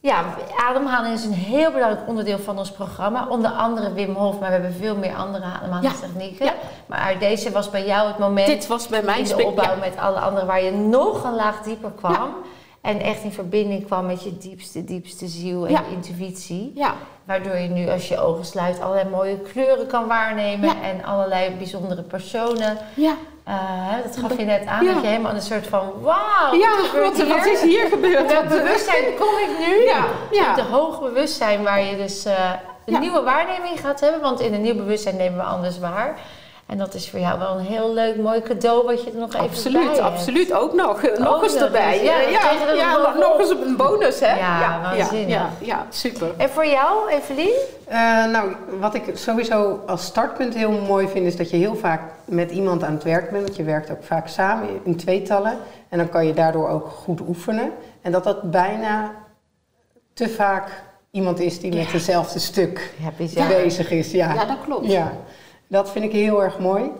[0.00, 0.24] Ja,
[0.56, 3.26] ademhaling is een heel belangrijk onderdeel van ons programma.
[3.28, 6.44] Onder andere Wim Hof, maar we hebben veel meer andere ademhalingstechnieken.
[6.46, 6.52] Ja.
[6.86, 9.96] Maar deze was bij jou het moment dit was bij mij in de opbouw met
[9.98, 12.34] alle anderen waar je nog een laag dieper kwam.
[12.82, 15.82] En echt in verbinding kwam met je diepste, diepste ziel en Ja.
[15.88, 16.72] je intuïtie.
[16.74, 20.68] Ja, Waardoor je nu als je ogen sluit allerlei mooie kleuren kan waarnemen.
[20.68, 20.82] Ja.
[20.82, 22.78] En allerlei bijzondere personen.
[22.94, 23.14] ja.
[23.44, 27.26] Eh, dat gaf je net aan, dat je helemaal een soort van wauw, ja wat
[27.26, 28.32] wat, is hier gebeurd?
[28.32, 29.84] Welk bewustzijn kom ik nu?
[29.84, 30.58] Ja, ja.
[30.58, 32.50] Een hoog bewustzijn waar je dus eh,
[32.86, 34.20] een nieuwe waarneming gaat hebben.
[34.20, 36.18] Want in een nieuw bewustzijn nemen we anders waar.
[36.72, 39.28] En dat is voor jou wel een heel leuk, mooi cadeau wat je er nog
[39.28, 39.98] even bij Absoluut, hebt.
[39.98, 40.52] absoluut.
[40.52, 41.02] Ook nog.
[41.02, 41.92] nog nog eens erbij.
[41.92, 42.28] eens, ja, Ja,
[42.74, 44.38] ja, er nog eens een bonus, hè?
[44.38, 46.30] Ja, ja, ja, ja, super.
[46.36, 47.54] En voor jou, Evelien?
[47.84, 52.00] Eh, nou, wat ik sowieso als startpunt heel mooi vind, is dat je heel vaak
[52.24, 53.42] met iemand aan het werk bent.
[53.42, 55.58] Want je werkt ook vaak samen in tweetallen.
[55.88, 57.70] En dan kan je daardoor ook goed oefenen.
[58.02, 59.10] En dat dat bijna
[60.14, 62.94] te vaak iemand is die met hetzelfde stuk
[63.48, 64.10] bezig is.
[64.10, 64.34] Ja.
[64.34, 64.86] Ja, dat klopt.
[64.86, 65.12] Ja,
[65.72, 66.90] dat vind ik heel erg mooi.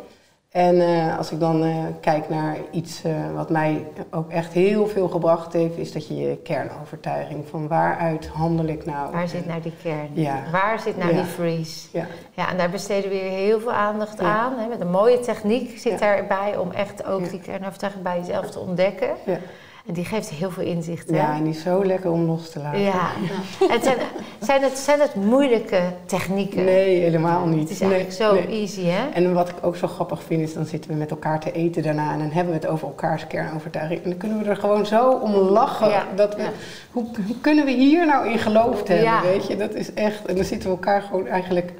[0.50, 4.86] En eh, als ik dan eh, kijk naar iets eh, wat mij ook echt heel
[4.86, 9.12] veel gebracht heeft, is dat je je kernovertuiging van waaruit handel ik nou?
[9.12, 10.08] Waar zit nou die kern?
[10.12, 10.42] Ja.
[10.52, 11.16] Waar zit nou Ja.
[11.16, 11.88] die freeze?
[11.92, 14.36] Ja, Ja, en daar besteden we heel veel aandacht Ja.
[14.36, 14.58] aan.
[14.58, 18.58] Hè, met een mooie techniek zit daarbij om echt ook die kernovertuiging bij jezelf te
[18.58, 19.10] ontdekken.
[19.26, 19.38] ja.
[19.86, 21.10] En die geeft heel veel inzicht.
[21.10, 21.16] Hè?
[21.16, 22.80] ja, en die is zo lekker om los te laten.
[22.80, 23.10] Ja.
[23.74, 23.96] En zijn,
[24.40, 26.64] zijn, het, zijn het moeilijke technieken?
[26.64, 27.60] Nee, helemaal niet.
[27.60, 28.60] Het is eigenlijk Nee, zo nee.
[28.60, 29.08] easy, hè?
[29.08, 31.82] En wat ik ook zo grappig vind, is dan zitten we met elkaar te eten
[31.82, 34.02] daarna en dan hebben we het over elkaars kernovertuiging.
[34.02, 35.88] En dan kunnen we er gewoon zo om lachen.
[35.88, 36.06] Ja.
[36.16, 36.50] Dat we, Ja.
[36.90, 39.56] hoe, hoe kunnen we hier nou in geloofd hebben, weet je?
[39.56, 41.72] Dat is echt, en dan zitten we elkaar gewoon eigenlijk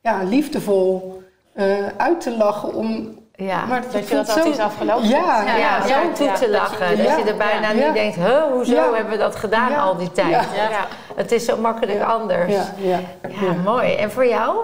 [0.00, 3.18] ja, liefdevol eh, uit te lachen om...
[3.40, 3.64] Ja.
[3.66, 5.08] maar Dat je voelt dat altijd is afgelopen.
[5.08, 6.96] Ja, Ja, ja, zo ja, toe ja, te dat je- lachen.
[7.04, 7.92] Dat je er bijna ja.
[7.92, 8.92] denkt, huh, hoezo Ja.
[8.94, 9.80] hebben we dat gedaan Ja.
[9.80, 10.30] al die tijd?
[10.30, 10.68] Ja.
[10.70, 10.86] Ja.
[11.14, 12.04] Het is zo makkelijk Ja.
[12.04, 12.52] anders.
[12.54, 13.52] ja, ja, Ja, ja.
[13.64, 13.94] mooi.
[13.94, 14.56] En voor jou?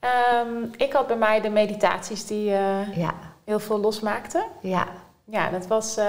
[0.00, 3.10] Ehm, ik had bij mij de meditaties die eh, Ja,
[3.44, 4.42] heel veel losmaakten.
[4.60, 4.84] ja,
[5.24, 6.06] Ja, dat was eh,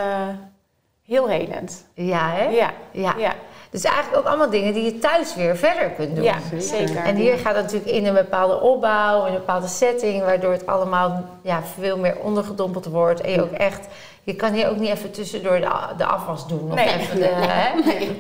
[1.05, 1.85] heel helend.
[1.93, 2.43] ja, hè?
[2.43, 3.33] Ja, Ja.
[3.71, 6.23] Dus eigenlijk ook allemaal dingen die je thuis weer verder kunt doen.
[6.23, 6.95] ja, Zeker.
[7.03, 10.65] En hier gaat het natuurlijk in een bepaalde opbouw, in een bepaalde setting, waardoor het
[10.67, 13.21] allemaal ja, veel meer ondergedompeld wordt.
[13.21, 13.87] En je ook echt,
[14.23, 16.69] je kan hier ook niet even tussendoor de, de afwas doen.
[16.71, 16.87] Of Nee.
[16.99, 17.69] even de, hè?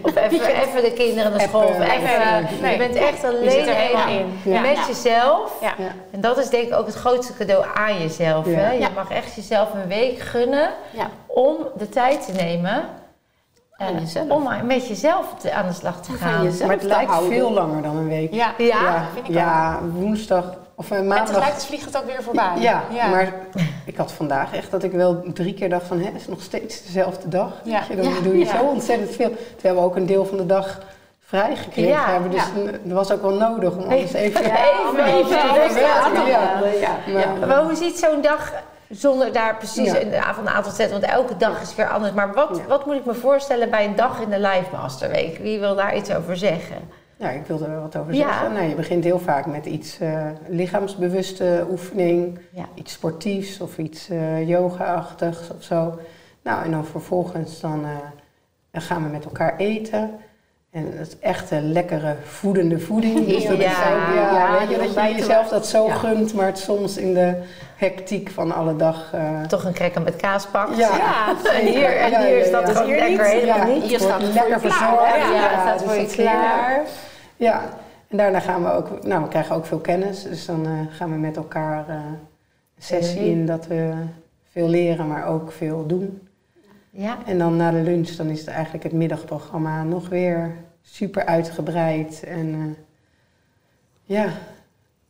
[0.01, 1.63] Of even, even de kinderen naar school.
[1.63, 2.71] Of Even- even, nee.
[2.71, 4.39] Je bent echt alleen er helemaal in.
[4.43, 4.61] Ja.
[4.61, 4.87] met Ja.
[4.87, 5.57] jezelf.
[5.61, 5.73] Ja.
[5.77, 5.91] Ja.
[6.11, 8.45] En dat is denk ik ook het grootste cadeau aan jezelf.
[8.45, 8.51] Ja.
[8.51, 8.71] Hè?
[8.71, 8.89] Je Ja.
[8.95, 11.09] mag echt jezelf een week gunnen Ja.
[11.27, 12.83] om de tijd te nemen.
[13.99, 14.29] Jezelf.
[14.29, 16.43] om met jezelf te- aan de slag te gaan.
[16.43, 17.31] jezelf Maar het lijkt houden.
[17.31, 18.33] veel langer dan een week.
[18.33, 21.25] Ja, Ja, vind ik ja woensdag of eh, En maandag.
[21.27, 22.51] tegelijkertijd vliegt het ook weer voorbij.
[22.59, 23.33] Ja, maar
[23.85, 26.83] ik had vandaag echt dat ik wel drie keer dacht van, hè, is nog steeds
[26.85, 27.51] dezelfde dag?
[27.63, 27.81] Ja.
[27.89, 28.57] Je, dan Ja, doe je ja.
[28.57, 29.31] zo ontzettend veel.
[29.53, 30.79] Terwijl we ook een deel van de dag
[31.19, 32.31] vrijgekregen Ja, hebben.
[32.31, 32.71] Dus ja.
[32.83, 34.43] dat was ook wel nodig om alles even...
[34.47, 35.81] Ja, even, even even
[36.27, 37.19] ja.
[37.19, 38.53] Ja, Maar hoe ziet zo'n dag
[38.91, 40.99] zonder daar precies een avond aan te zetten?
[41.01, 42.13] Want elke dag is weer anders.
[42.13, 45.37] Maar wat, wat moet ik me voorstellen bij een dag in de Live Masterweek?
[45.37, 46.77] Wie wil daar iets over zeggen?
[47.17, 48.27] Ja, ik wilde er wat over Ja.
[48.27, 48.53] zeggen.
[48.53, 52.65] Nou, je begint heel vaak met iets eh, lichaamsbewuste oefening, Ja.
[52.75, 55.99] iets sportiefs of iets eh yoga-achtigs of zo.
[56.43, 57.89] Nou, en dan vervolgens dan, eh,
[58.71, 60.11] dan gaan we met elkaar eten.
[60.71, 63.25] En dat is echt een lekkere voedende voeding.
[63.27, 65.93] Dus dat is Ja, ook, ja, ja, weet je, dat je jezelf dat zo Ja.
[65.93, 67.33] gunt, maar het soms in de
[67.75, 69.09] hectiek van alle dag...
[69.13, 70.77] eh, Toch een cracker met kaas pakt?
[70.77, 70.89] Ja.
[71.53, 72.65] En hier, en hier is ja, dat ja.
[72.65, 73.83] dus Dat hier hier lekker helemaal niet.
[73.83, 75.05] Hier staat het lekker verzorgd.
[75.05, 75.15] hè?
[75.15, 76.81] Ja, Ja, het staat dus voor je dat- klaar.
[77.35, 77.61] Ja,
[78.07, 81.11] en daarna gaan we ook, nou we krijgen ook veel kennis, dus dan eh, gaan
[81.11, 82.17] we met elkaar eh, een
[82.83, 83.31] sessie Leren.
[83.39, 83.91] in dat we
[84.51, 86.27] veel leren, maar ook veel doen.
[86.91, 87.17] Ja.
[87.25, 92.23] En dan na de lunch, dan is het eigenlijk het middagprogramma nog weer super uitgebreid
[92.23, 92.83] en eh,
[94.17, 94.25] ja,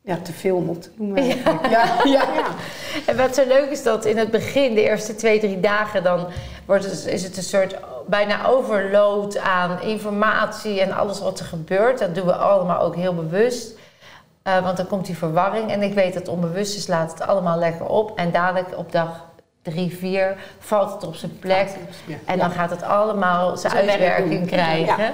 [0.02, 1.70] ja, te veel om op te noemen eigenlijk.
[1.70, 2.26] Ja, ja.
[3.08, 6.28] En wat zo leuk is dat in het begin, de eerste twee, drie dagen, dan
[6.65, 12.00] wordt het, is het een soort bijna overload aan informatie en alles wat er gebeurt.
[12.00, 13.80] Dat doen we allemaal ook heel bewust.
[14.44, 15.72] Eh, want dan komt die verwarring.
[15.72, 18.17] En ik weet dat onbewust is, laat het allemaal lekker op.
[18.17, 19.26] En dadelijk op dag
[19.62, 21.69] drie, vier valt het op zijn plek.
[22.06, 22.15] Ja.
[22.26, 25.13] En dan gaat het allemaal zijn Zijn werk uitwerking krijgen.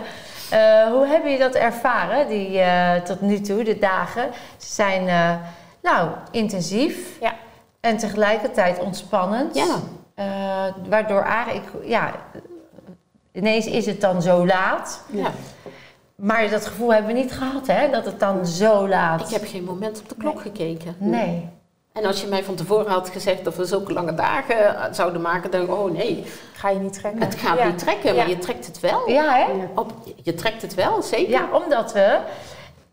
[0.49, 4.29] Eh, hoe heb je dat ervaren, die, eh, tot nu toe, de dagen?
[4.57, 5.35] Ze zijn, eh,
[5.81, 7.19] nou, intensief.
[7.21, 7.33] Ja.
[7.79, 9.55] En tegelijkertijd ontspannend.
[9.55, 9.75] Ja.
[10.89, 12.11] Waardoor eigenlijk, ja,
[13.31, 15.03] ineens is het dan zo laat.
[15.11, 15.31] Ja.
[16.15, 17.89] Maar dat gevoel hebben we niet gehad, hè?
[17.89, 19.21] Dat het dan zo laat.
[19.21, 20.95] Ik heb geen moment op de klok gekeken.
[20.97, 21.49] Nee.
[21.97, 25.21] En als je mij van tevoren had gezegd dat we zulke lange dagen eh, zouden
[25.21, 27.21] maken, dan oh nee, Ga je niet trekken.
[27.21, 27.65] het gaat Ja.
[27.67, 28.29] niet trekken, maar Ja.
[28.35, 29.09] je trekt het wel.
[29.09, 29.45] Ja, hè?
[29.75, 29.91] Op,
[30.23, 31.29] je trekt het wel, zeker.
[31.29, 32.17] Ja, omdat we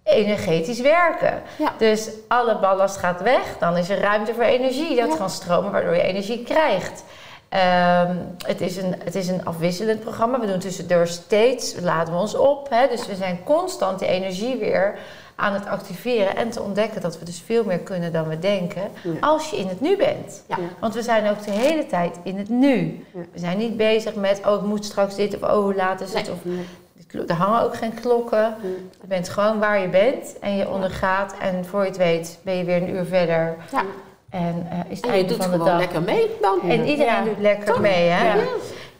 [0.05, 1.43] energetisch werken.
[1.59, 1.73] Ja.
[1.79, 4.97] Dus alle ballast gaat weg, dan is er ruimte voor energie.
[4.97, 7.05] Dat kan stromen, waardoor je energie krijgt.
[7.49, 10.41] Ehm, het, is een, het is een afwisselend programma.
[10.41, 12.67] We doen tussendoor steeds, laden we ons op.
[12.71, 12.89] Hè?
[12.89, 14.99] Dus we zijn constant die energie weer
[15.37, 18.83] aan het activeren en te ontdekken dat we dus veel meer kunnen dan we denken.
[19.03, 19.11] Ja.
[19.21, 20.45] Als je in het nu bent.
[20.47, 20.57] Ja.
[20.81, 23.05] Want we zijn ook de hele tijd in het nu.
[23.15, 23.21] Ja.
[23.33, 26.13] We zijn niet bezig met, oh ik moet straks dit of oh hoe laat is
[26.15, 26.31] het.
[26.43, 26.57] Nee.
[26.63, 28.55] Of, er hangen ook geen klokken.
[29.01, 31.35] Je bent gewoon waar je bent en je ondergaat.
[31.41, 33.57] En voor je het weet ben je weer een uur verder.
[33.73, 33.83] Ja.
[34.31, 35.79] En eh, is het En je doet van de gewoon dag.
[35.79, 36.61] lekker mee dan.
[36.71, 37.23] En iedereen Ja.
[37.25, 38.35] doet lekker mee, hè?
[38.35, 38.43] Ja.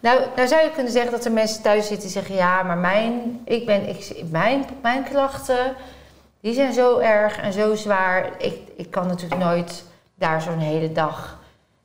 [0.01, 2.35] Nou, nou zou je kunnen zeggen dat er mensen thuis zitten die zeggen...
[2.35, 5.75] ja, maar mijn, ik ben, ik, mijn, mijn klachten,
[6.45, 8.31] die zijn zo erg en zo zwaar.
[8.39, 11.39] Ik, ik kan natuurlijk nooit daar zo'n hele dag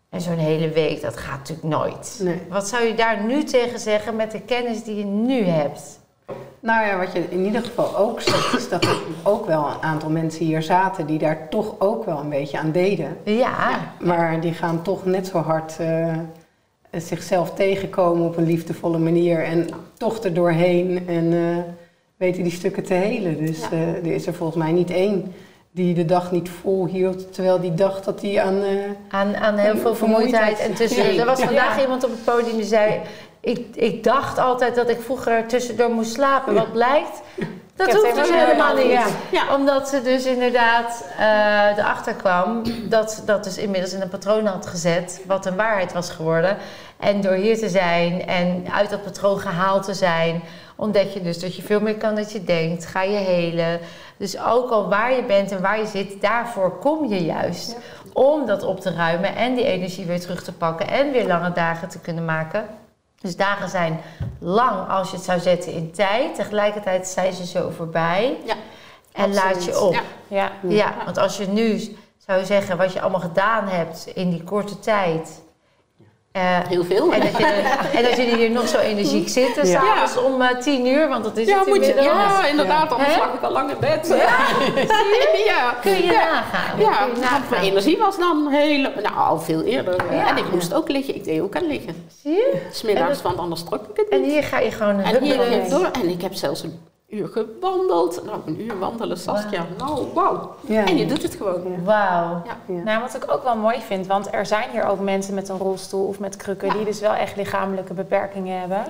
[0.10, 1.02] en zo'n hele week.
[1.02, 2.20] Dat gaat natuurlijk nooit.
[2.24, 2.42] Nee.
[2.50, 6.00] Wat zou je daar nu tegen zeggen met de kennis die je nu hebt?
[6.60, 9.82] Nou ja, wat je in ieder geval ook zegt, is dat er ook wel een
[9.82, 13.18] aantal mensen hier zaten die daar toch ook wel een beetje aan deden.
[13.24, 16.18] Ja, Maar die gaan toch net zo hard eh,
[16.92, 21.74] zichzelf tegenkomen op een liefdevolle manier en toch er doorheen en eh,
[22.20, 23.46] weten die stukken te helen.
[23.46, 23.72] Dus Ja.
[23.72, 25.34] eh, er is er volgens mij niet één
[25.72, 28.62] die de dag niet volhield, terwijl die dacht dat hij aan...
[28.62, 28.70] eh,
[29.10, 30.60] aan, aan heel veel vermoeidheid.
[30.60, 31.20] En tussen, Nee.
[31.20, 31.82] er was vandaag Ja.
[31.82, 33.00] iemand op het podium die zei...
[33.42, 36.54] Ik, ik dacht altijd dat ik vroeger tussendoor moest slapen.
[36.54, 37.22] Wat blijkt?
[37.86, 39.02] Dat hoeft dus helemaal niet.
[39.32, 39.56] Ja.
[39.56, 44.68] Omdat ze dus inderdaad eh erachter kwam dat dat dus inmiddels in een patroon had
[44.68, 46.58] gezet, wat een waarheid was geworden.
[47.00, 50.42] En door hier te zijn en uit dat patroon gehaald te zijn,
[50.76, 52.86] ontdek je dus dat je veel meer kan dan je denkt.
[52.86, 53.80] Ga je helen.
[54.18, 57.78] Dus ook al waar je bent en waar je zit, daarvoor kom je juist.
[58.14, 61.52] Om dat op te ruimen en die energie weer terug te pakken en weer lange
[61.52, 62.66] dagen te kunnen maken.
[63.22, 64.02] Dus dagen zijn
[64.40, 66.36] lang als je het zou zetten in tijd.
[66.36, 68.38] Tegelijkertijd zijn ze zo voorbij.
[68.46, 68.56] Ja,
[69.12, 69.94] En laat je op.
[69.94, 70.02] Ja.
[70.28, 70.52] Ja.
[70.68, 74.80] Ja, want als je nu zou zeggen wat je allemaal gedaan hebt in die korte
[74.80, 75.42] tijd.
[76.40, 77.14] Eh, Heel veel.
[77.14, 77.46] en, dat je,
[77.98, 79.82] en dat jullie hier nog zo energiek zitten, Ja.
[79.82, 83.18] s'avonds om eh, tien uur, want dat is ja, het moet je, ja, inderdaad, anders
[83.18, 84.08] lag ik al lang in bed.
[84.08, 84.16] Ja,
[85.52, 85.74] ja.
[85.82, 86.80] Kun je nagaan.
[86.80, 87.42] Ja, je nagaan.
[87.50, 89.96] mijn energie was dan heel, nou, al veel eerder.
[90.10, 90.28] eh, Ja.
[90.30, 91.16] En ik moest ook liggen.
[91.16, 92.06] Ik deed ook aan liggen.
[92.24, 92.62] Zie je?
[92.72, 94.32] Smiddags, want anders trok ik het En niet.
[94.32, 95.90] hier ga je gewoon een En hier door.
[96.02, 98.24] En ik heb zelfs een uur gewandeld.
[98.26, 99.66] Nou, een uur wandelen, Saskia.
[99.78, 100.56] Nou, wauw.
[100.62, 100.86] ja.
[100.86, 101.84] En je doet het gewoon.
[101.84, 102.42] Wauw.
[102.46, 102.74] Ja.
[102.84, 105.58] Nou, wat ik ook wel mooi vind, want er zijn hier ook mensen met een
[105.58, 106.74] rolstoel of met krukken Ja.
[106.74, 108.84] die dus wel echt lichamelijke beperkingen hebben.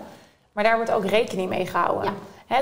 [0.52, 2.14] Maar daar wordt ook rekening mee gehouden.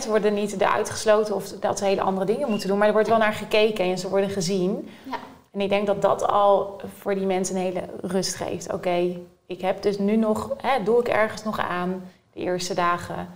[0.02, 2.94] Ze worden niet eruit gesloten of dat ze hele andere dingen moeten doen, maar er
[2.94, 4.90] wordt wel naar gekeken en ze worden gezien.
[5.04, 5.16] Ja.
[5.52, 8.74] En ik denk dat dat al voor die mensen een hele rust geeft.
[8.74, 9.16] Oké,
[9.46, 13.28] ik heb dus nu nog, hè, doe ik ergens nog aan de eerste dagen.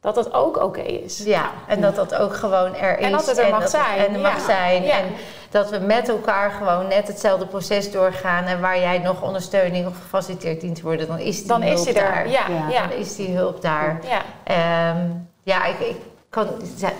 [0.00, 1.18] Dat dat ook oké is.
[1.24, 3.04] Ja, en dat dat ook gewoon er is.
[3.04, 4.44] En dat het er mag dat zijn, en mag ja.
[4.44, 4.82] zijn.
[4.82, 4.98] Ja.
[4.98, 5.04] En
[5.50, 8.44] dat we met elkaar gewoon net hetzelfde proces doorgaan.
[8.44, 11.84] En waar jij nog ondersteuning of gefaciliteerd dient te worden, dan is die Dan is
[11.84, 12.10] hulp hij er.
[12.14, 12.28] daar.
[12.28, 12.68] Ja, Ja.
[12.70, 12.86] ja.
[12.86, 14.00] Dan is die hulp daar.
[14.08, 14.22] ja.
[14.44, 15.06] Ehm,
[15.42, 15.96] ja, ik, ik
[16.30, 16.92] kan, er zijn-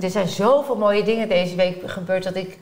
[0.00, 2.58] er zijn zoveel mooie dingen deze week gebeurd dat ik.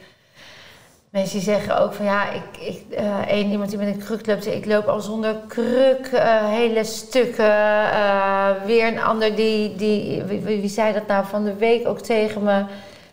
[1.16, 4.26] Mensen die zeggen ook van ja, ik, ik, eh, één iemand die met een kruk
[4.26, 7.50] loopt, ik loop al zonder kruk eh, hele stukken.
[7.90, 11.88] Eh, weer een ander die, die wie, wie wie zei dat nou van de week
[11.88, 12.64] ook tegen me?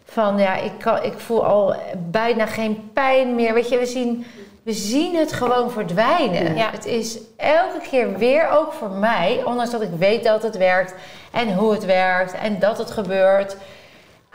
[0.06, 1.76] Van ja, ik, kan, ik voel al
[2.12, 3.54] bijna geen pijn meer.
[3.54, 4.26] Weet je, we zien,
[4.64, 6.56] we zien het gewoon verdwijnen.
[6.56, 6.70] Ja.
[6.72, 10.94] Het is elke keer weer ook voor mij, ondanks dat ik weet dat het werkt
[11.32, 13.58] en hoe het werkt en dat het gebeurt.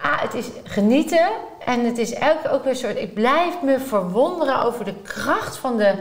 [0.02, 1.28] Ah, het is genieten
[1.64, 2.96] en het is elke keer ook weer een soort.
[2.98, 5.94] Ik blijf me verwonderen over de kracht van de,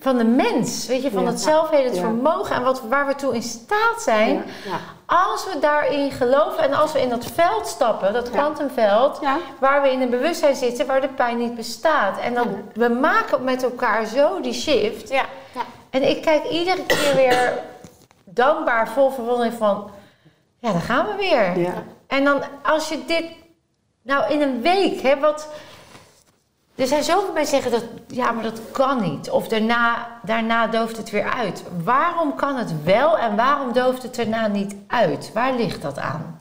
[0.00, 0.86] van de mens.
[0.86, 1.28] Weet je, van Ja.
[1.28, 2.00] het zelfhelend Ja.
[2.00, 4.34] vermogen en wat, waar we toe in staat zijn.
[4.64, 4.78] Ja.
[5.06, 9.20] Als we daarin geloven en als we in dat veld stappen, dat kwantumveld,
[9.60, 12.18] waar we in een bewustzijn zitten waar de pijn niet bestaat.
[12.20, 15.08] En dan, we maken met elkaar zo die shift.
[15.08, 15.24] Ja.
[15.90, 17.52] En ik kijk iedere keer weer
[18.24, 19.90] dankbaar, vol verwondering van,
[20.58, 21.72] ja, daar gaan we weer.
[22.08, 23.24] En dan als je dit,
[24.02, 25.48] nou in een week, hè, wat.
[26.74, 29.30] Er zijn zoveel mensen die zeggen dat, ja, maar dat kan niet.
[29.30, 31.62] Of daarna, daarna dooft het weer uit.
[31.84, 35.30] Waarom kan het wel en waarom dooft het daarna niet uit?
[35.34, 36.40] Waar ligt dat aan?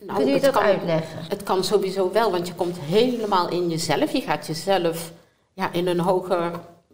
[0.00, 1.18] Nou, Kun je dat kan- uitleggen?
[1.28, 4.12] Het kan sowieso wel, want je komt helemaal in jezelf.
[4.12, 5.12] Je gaat jezelf
[5.52, 6.50] ja, in een hoger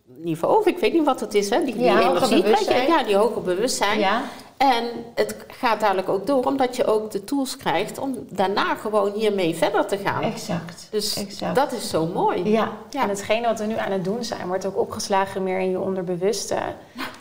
[0.06, 1.64] niveau, of ik weet niet wat het is, hè?
[1.64, 2.86] Die, Ja, hoger energie bewustzijn.
[2.88, 3.98] Ja, die hoger bewustzijn.
[3.98, 4.22] Ja?
[4.60, 9.12] En het gaat dadelijk ook door, omdat je ook de tools krijgt om daarna gewoon
[9.12, 10.22] hiermee verder te gaan.
[10.22, 10.86] Exact.
[10.90, 11.54] Dus exact.
[11.54, 12.50] dat is zo mooi.
[12.50, 12.68] Ja.
[12.90, 13.02] Ja.
[13.02, 15.80] En hetgene wat we nu aan het doen zijn, wordt ook opgeslagen meer in je
[15.80, 16.56] onderbewuste.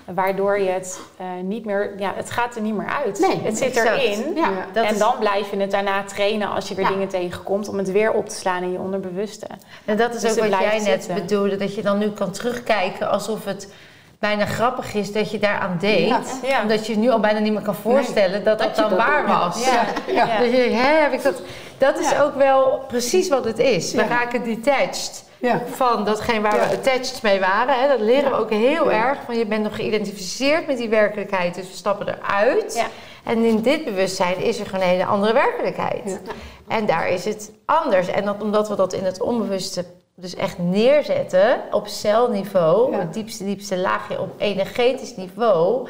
[0.06, 3.20] Waardoor je het eh, niet meer, ja, het gaat er niet meer uit.
[3.20, 4.02] Nee, het zit exact.
[4.02, 4.36] erin.
[4.36, 4.52] Ja.
[4.84, 6.92] En dan blijf je het daarna trainen als je weer Ja.
[6.92, 9.48] dingen tegenkomt om het weer op te slaan in je onderbewuste.
[9.86, 11.14] En dat is Dus ook wat jij net zitten.
[11.16, 13.74] bedoelde, dat je dan nu kan terugkijken alsof het
[14.20, 16.40] bijna grappig is dat je daaraan deed.
[16.44, 16.62] Ja.
[16.62, 19.28] Omdat je je nu al bijna niet meer kan voorstellen dat dat, dan dat waar
[19.28, 19.66] was.
[19.66, 19.86] Ja.
[20.08, 20.40] Ja.
[20.40, 21.42] Dus je, hè, heb ik dat,
[21.78, 23.94] dat is ook wel precies wat het is.
[23.94, 25.24] We raken detached
[25.72, 27.82] van datgene waar we attached mee waren.
[27.82, 27.88] Hè.
[27.88, 29.18] Dat leren we ook heel erg.
[29.26, 32.86] Van je bent nog geïdentificeerd met die werkelijkheid, dus we stappen eruit.
[33.24, 36.20] En in dit bewustzijn is er gewoon een hele andere werkelijkheid.
[36.68, 38.08] En daar is het anders.
[38.08, 39.86] En dat, omdat we dat in het onbewuste
[40.22, 43.00] dus echt neerzetten op celniveau, Ja.
[43.00, 45.88] het diepste, diepste laagje op energetisch niveau,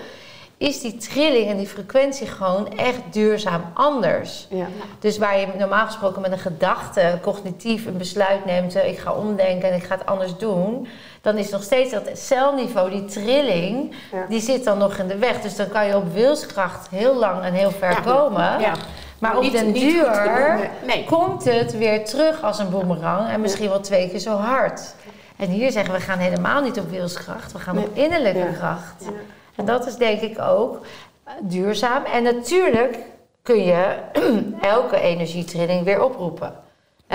[0.58, 4.48] is die trilling en die frequentie gewoon echt duurzaam anders.
[4.50, 4.66] Ja.
[5.00, 9.14] Dus waar je normaal gesproken met een gedachte cognitief een besluit neemt, eh, ik ga
[9.14, 10.88] omdenken en ik ga het anders doen,
[11.22, 14.26] dan is nog steeds dat celniveau, die trilling, Ja.
[14.30, 15.42] die zit dan nog in de weg.
[15.42, 18.00] Dus dan kan je op wilskracht heel lang en heel ver Ja.
[18.02, 18.60] komen.
[19.20, 20.70] Maar op Niet- den niet duur.
[20.86, 21.04] Nee.
[21.04, 24.96] komt het weer terug als een boemerang en misschien wel twee keer zo hard.
[25.38, 28.52] En hier zeggen we gaan helemaal niet op wilskracht, we gaan op innerlijke Ja.
[28.58, 28.96] kracht.
[29.04, 29.10] Ja.
[29.56, 30.80] En dat is denk ik ook
[31.24, 32.04] eh, duurzaam.
[32.04, 32.98] En natuurlijk
[33.44, 33.96] kun je
[34.62, 36.54] elke energietrilling weer oproepen.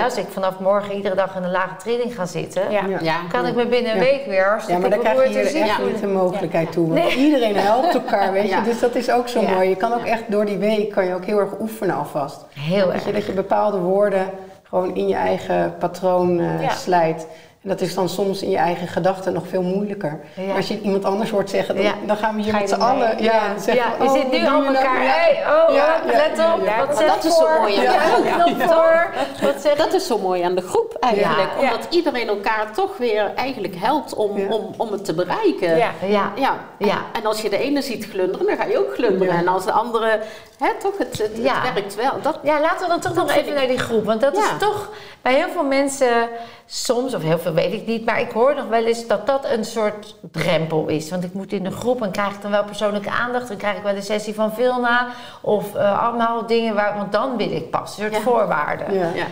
[0.03, 2.85] Als ik vanaf morgen iedere dag in een lage trilling ga zitten, Ja.
[2.85, 2.97] Ja.
[3.01, 3.15] Ja.
[3.31, 4.03] kan ik me binnen een Ja.
[4.03, 6.87] week weer Ja, hartstikke maar daar krijg je hier echt niet de mogelijkheid toe.
[6.87, 7.15] Want Nee.
[7.15, 8.49] iedereen helpt elkaar, weet je.
[8.49, 8.61] Ja.
[8.61, 9.49] Dus dat is ook zo Ja.
[9.53, 9.69] mooi.
[9.69, 12.45] Je kan ook echt door die week kan je ook heel erg oefenen alvast.
[12.59, 13.03] Heel je, erg.
[13.03, 14.29] dat je bepaalde woorden
[14.63, 16.69] gewoon in je eigen patroon eh, Ja.
[16.69, 17.27] slijt.
[17.65, 20.19] En dat is dan soms in je eigen gedachten nog veel moeilijker.
[20.35, 20.43] Ja.
[20.45, 21.93] Maar als je iemand anders hoort zeggen, dan, Ja.
[22.05, 23.57] dan gaan we hier Ga met z'n allen ja, Ja.
[23.59, 23.75] zeggen.
[23.75, 24.65] Ja, je oh, zit nu nou?
[24.65, 25.03] elkaar.
[25.03, 25.09] Ja.
[25.09, 26.65] Hey, oh, Ja, oh, ja, let op.
[26.65, 26.77] ja.
[26.85, 27.59] Wat dat is zo voor?
[27.59, 27.75] mooi,
[28.57, 29.07] voor.
[29.41, 31.49] Wat zegt Dat is zo mooi aan de groep eigenlijk.
[31.59, 31.61] Ja.
[31.61, 34.47] Omdat iedereen elkaar toch weer eigenlijk helpt om, Ja.
[34.47, 35.77] om, om het te bereiken.
[35.77, 35.91] Ja.
[36.07, 36.31] Ja.
[36.35, 36.55] Ja.
[36.77, 36.97] Ja.
[37.13, 39.33] En als je de ene ziet glunderen, dan ga je ook glunderen.
[39.33, 39.39] Ja.
[39.39, 40.19] En als de andere,
[40.59, 41.61] hè, toch, het, het, Ja.
[41.61, 42.21] het werkt wel.
[42.21, 44.05] Dat, Ja, laten we dan toch nog even ik- naar die groep.
[44.05, 44.89] Want dat is toch
[45.21, 46.27] bij heel veel mensen
[46.65, 49.45] soms, of heel veel weet ik niet, maar ik hoor nog wel eens dat dat
[49.49, 51.09] een soort drempel is.
[51.09, 53.47] Want ik moet in de groep en krijg ik dan wel persoonlijke aandacht.
[53.47, 55.07] Dan krijg ik wel een sessie van Vilna
[55.41, 57.97] of eh, allemaal dingen waar, want dan wil ik pas.
[57.97, 58.19] Een soort Ja.
[58.21, 58.93] voorwaarden.
[58.93, 59.09] Ja.
[59.13, 59.25] ja.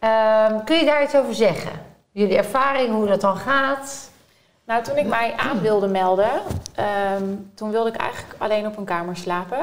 [0.00, 1.70] Ehm, kun je daar iets over zeggen?
[2.12, 4.10] Jullie ervaring, hoe dat dan gaat?
[4.66, 6.30] Nou, toen ik mij aan wilde melden,
[6.74, 7.24] ehm,
[7.54, 9.58] toen wilde ik eigenlijk alleen op een kamer slapen.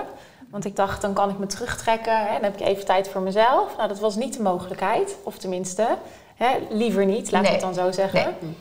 [0.56, 2.18] Want ik dacht, dan kan ik me terugtrekken.
[2.26, 3.76] Hè, dan heb ik even tijd voor mezelf.
[3.78, 5.16] Nou, dat was niet de mogelijkheid.
[5.24, 5.98] Of tenminste,
[6.36, 7.58] hè, liever niet, laat ik Nee.
[7.62, 8.36] het dan zo zeggen.
[8.40, 8.56] Nee.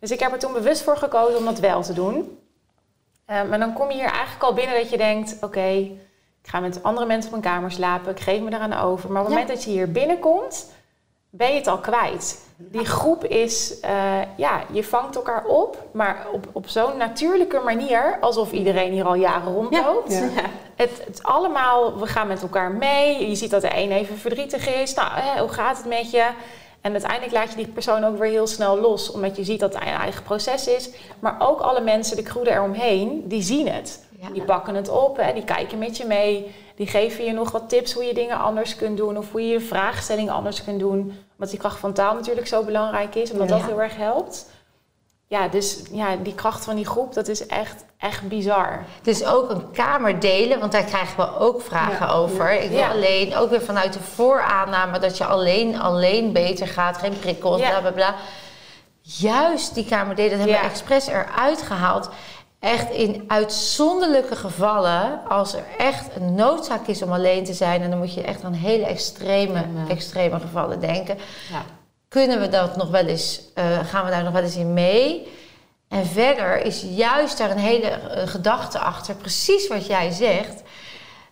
[0.00, 2.38] Dus ik heb er toen bewust voor gekozen om dat wel te doen.
[3.24, 5.36] Eh, maar dan kom je hier eigenlijk al binnen dat je denkt...
[5.40, 5.66] oké,
[6.42, 8.10] ik ga met andere mensen op een kamer slapen.
[8.10, 9.12] Ik geef me eraan over.
[9.12, 9.40] Maar op het Ja.
[9.40, 10.70] moment dat je hier binnenkomt,
[11.30, 12.46] ben je het al kwijt.
[12.56, 13.80] Die groep is...
[13.80, 15.82] eh, ja, je vangt elkaar op.
[15.92, 18.18] Maar op, op zo'n natuurlijke manier...
[18.20, 20.12] alsof iedereen hier al jaren rondloopt.
[20.12, 20.18] Ja.
[20.18, 20.28] Ja.
[20.76, 23.28] Het, het allemaal, we gaan met elkaar mee.
[23.28, 24.94] Je ziet dat de een even verdrietig is.
[24.94, 26.26] Nou, hè, hoe gaat het met je?
[26.80, 29.74] En uiteindelijk laat je die persoon ook weer heel snel los, omdat je ziet dat
[29.74, 30.90] het een eigen proces is.
[31.18, 34.04] Maar ook alle mensen, de crew eromheen, die zien het.
[34.32, 35.32] Die pakken het op, hè?
[35.32, 36.54] die kijken met je mee.
[36.76, 39.18] Die geven je nog wat tips hoe je dingen anders kunt doen.
[39.18, 41.00] Of hoe je je vraagstelling anders kunt doen.
[41.32, 43.30] Omdat die kracht van taal natuurlijk zo belangrijk is.
[43.30, 44.46] Omdat ja, dat heel erg helpt.
[45.28, 48.84] Ja, dus ja, die kracht van die groep, dat is echt, echt bizar.
[49.02, 52.52] Dus ook een kamer delen, want daar krijgen we ook vragen over.
[52.62, 57.18] Ik wil alleen, ook weer vanuit de vooraanname dat je alleen, alleen beter gaat, geen
[57.18, 58.14] prikkels, bla bla bla.
[59.02, 62.10] Juist die kamer delen, dat hebben we expres eruit gehaald.
[62.60, 67.90] Echt in uitzonderlijke gevallen, als er echt een noodzaak is om alleen te zijn, en
[67.90, 69.88] dan moet je echt aan hele extreme, Ja.
[69.88, 71.16] extreme gevallen denken,
[71.52, 71.62] Ja.
[72.08, 75.32] kunnen we dat nog wel eens, eh, gaan we daar nog wel eens in mee?
[75.88, 80.62] En verder is juist daar een hele eh, gedachte achter, precies wat jij zegt.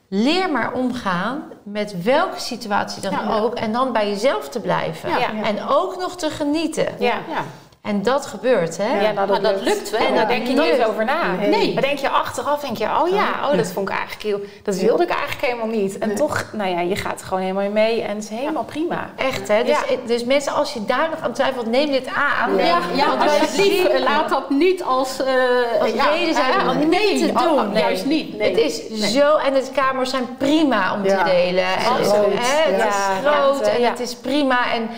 [0.08, 3.38] Leer maar omgaan met welke situatie dan Ja.
[3.38, 5.08] ook en dan bij jezelf te blijven.
[5.10, 5.42] Ja.
[5.44, 6.86] En ook nog te genieten.
[6.98, 7.44] Ja, Ja.
[7.86, 9.00] En dat gebeurt, hè?
[9.00, 10.00] ja nou, Maar dat lukt wel.
[10.00, 10.90] En dat daar denk je dat niet eens lukt.
[10.90, 11.32] over na.
[11.40, 11.48] Nee.
[11.50, 11.72] Nee.
[11.74, 14.40] Maar denk je achteraf, denk je, oh ja, oh, dat vond ik eigenlijk heel...
[14.62, 15.98] Dat wilde ik eigenlijk helemaal niet.
[15.98, 16.16] En Nee.
[16.16, 19.10] toch, nou ja, je gaat er gewoon helemaal mee en het is helemaal prima.
[19.16, 19.62] Echt, hè?
[19.64, 19.96] Dus, Ja.
[20.06, 22.54] dus mensen, als je daar nog aan twijfelt, neem dit aan.
[22.54, 22.66] Nee.
[22.66, 26.68] Ja, ja, Want wij alsjeblieft, zien- laat dat niet als, eh Als ja, reden zijn
[26.68, 27.72] om niet nee, te oh, doen.
[27.78, 28.38] Juist niet.
[28.38, 28.48] Nee.
[28.50, 29.10] Het is Nee.
[29.10, 31.22] zo, en de kamers zijn prima om Ja.
[31.24, 31.64] te delen.
[31.64, 34.72] En, hè, het is groot en het is prima.
[34.74, 34.88] En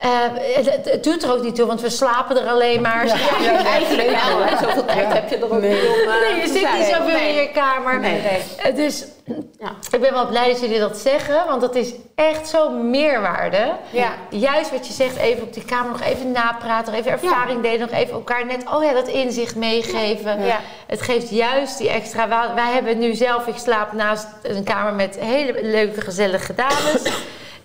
[0.00, 0.10] eh,
[0.54, 3.06] het, doet er ook niet toe, want we slapen er alleen maar.
[3.06, 3.16] Ja.
[3.42, 4.38] Ja, eigenlijk wel.
[4.44, 4.56] Hè.
[4.66, 5.12] Zoveel tijd Ja.
[5.14, 5.70] heb je er ook Nee.
[5.70, 7.28] niet om eh, Nee, je te zit niet zoveel Nee.
[7.28, 8.00] in je kamer.
[8.00, 8.20] Nee.
[8.74, 9.04] Dus
[9.58, 9.72] Ja.
[9.90, 13.72] ik ben wel blij dat jullie dat zeggen, want dat is echt zo'n meerwaarde.
[13.90, 14.12] Ja.
[14.30, 17.80] Juist wat je zegt, even op die kamer nog even napraten, nog even ervaring delen,
[17.80, 20.44] nog even elkaar net, oh ja, dat inzicht meegeven.
[20.44, 20.60] Ja.
[20.86, 22.54] Het geeft juist die extra waarde.
[22.54, 27.02] Wij hebben nu zelf, ik slaap naast een kamer met hele leuke, gezellige dames.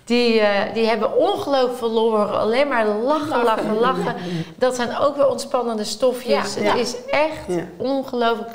[0.06, 4.14] Die, eh, die hebben ongelooflijk horen alleen maar lachen, lachen, lachen.
[4.58, 6.54] Dat zijn ook weer ontspannende stofjes.
[6.54, 6.60] Ja.
[6.60, 6.74] Het Ja.
[6.74, 7.64] is echt Ja.
[7.76, 8.50] ongelooflijk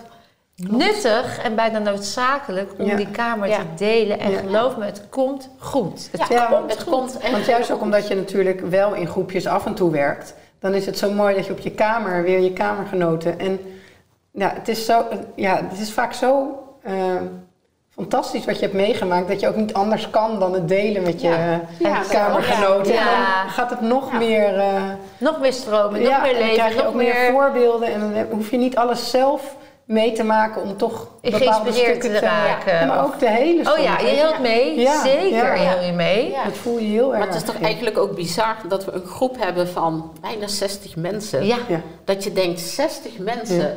[0.56, 2.96] nuttig en bijna noodzakelijk om Ja.
[2.96, 3.58] die kamer Ja.
[3.58, 4.20] te delen.
[4.20, 4.38] En Ja.
[4.40, 6.10] geloof me, het komt goed.
[6.12, 6.94] Het Ja, komt het goed.
[6.94, 10.34] komt echt Want juist ook omdat je natuurlijk wel in groepjes af en toe werkt,
[10.60, 13.40] dan is het zo mooi dat je op je kamer weer je kamergenoten.
[13.40, 13.60] En
[14.32, 15.04] ja, het is, zo,
[15.36, 16.94] ja, het is vaak zo eh,
[18.02, 21.22] fantastisch wat je hebt meegemaakt, dat je ook niet anders kan dan het delen met
[21.22, 21.62] je Ja.
[22.02, 22.94] eh, kamergenoten.
[22.98, 24.18] En dan gaat het nog Ja.
[24.18, 24.58] meer.
[24.60, 24.84] eh,
[25.18, 27.94] Nog meer stromen, nog ja, meer en dan leven, krijg je nog ook meer voorbeelden
[27.94, 32.10] en dan hoef je niet alles zelf mee te maken om toch bepaalde geïnspireerd stukken
[32.20, 32.74] te raken.
[32.74, 33.82] Ja, maar ook de hele Oh story.
[33.84, 34.80] ja, je hield mee.
[34.80, 35.70] Ja, Zeker ja.
[35.76, 36.32] heel je mee.
[36.32, 36.44] Ja.
[36.44, 37.18] Dat voel je heel erg.
[37.18, 40.96] Maar het is toch eigenlijk ook bizar dat we een groep hebben van bijna 60
[40.96, 41.46] mensen.
[41.46, 41.58] Ja.
[41.68, 41.82] Ja.
[42.06, 43.58] Dat je denkt 60 mensen.
[43.60, 43.74] Ja.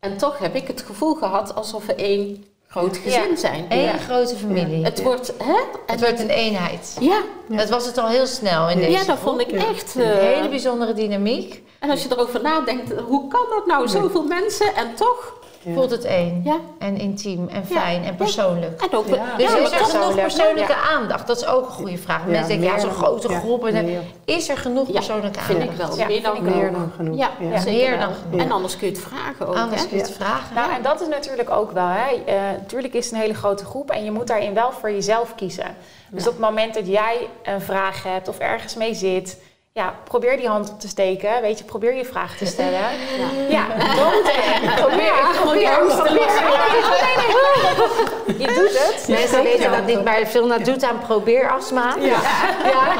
[0.00, 2.44] En toch heb ik het gevoel gehad alsof we één
[2.78, 3.36] groot gezin Ja.
[3.36, 3.66] zijn.
[3.68, 3.96] Eén Ja.
[3.96, 4.84] grote familie.
[4.84, 5.54] Het wordt, hè?
[5.86, 6.96] Het wordt een eenheid.
[7.00, 8.84] Ja, Dat was het al heel snel in Ja.
[8.86, 9.66] deze ja, dat vond ik Ja.
[9.66, 9.94] echt.
[9.94, 11.62] Een eh, hele bijzondere dynamiek.
[11.78, 13.88] en als je erover nadenkt, hoe kan dat nou?
[13.88, 15.32] Zoveel mensen en toch?
[15.68, 15.74] Ja.
[15.74, 16.40] Voelt het één.
[16.44, 16.56] Ja.
[16.78, 17.80] En intiem en Ja.
[17.80, 18.80] fijn en persoonlijk.
[18.82, 19.36] En ook, Ja.
[19.36, 20.88] Dus ja, is er genoeg persoonlijke Ja.
[20.96, 21.26] aandacht?
[21.26, 22.20] Dat is ook een goede vraag.
[22.24, 23.38] Ja, Mensen denken, ja, zo'n grote ja.
[23.38, 23.66] groep.
[23.66, 25.78] En is er genoeg Ja, persoonlijke vind aandacht?
[25.80, 25.96] ik wel.
[25.98, 26.78] Ja, meer dan vind ik Meer genoeg.
[26.80, 27.16] dan genoeg.
[27.18, 27.30] Ja,
[27.64, 27.98] Meer wel.
[28.08, 28.40] dan genoeg.
[28.40, 29.56] En anders kun je het vragen ook.
[29.56, 29.88] Anders hè?
[29.88, 30.54] kun je het vragen.
[30.54, 30.76] Nou, Ja.
[30.76, 32.22] en dat is natuurlijk ook wel, hè.
[32.26, 35.34] Eh, natuurlijk is het een hele grote groep en je moet daarin wel voor jezelf
[35.34, 35.76] kiezen.
[36.10, 36.28] Dus Ja.
[36.30, 39.38] op het moment dat jij een vraag hebt of ergens mee zit,
[39.72, 41.40] ja, probeer die hand op te steken.
[41.40, 42.80] Weet je, probeer je vraag te stellen.
[43.48, 43.66] Ja.
[43.78, 44.22] Ja, dood
[44.76, 45.12] Probeer,
[45.42, 45.70] probeer
[48.38, 49.08] Je doet het.
[49.08, 51.94] Mensen weten dat niet, maar Vilna doet aan probeerastma.
[52.00, 52.20] Ja.
[52.64, 52.94] ja.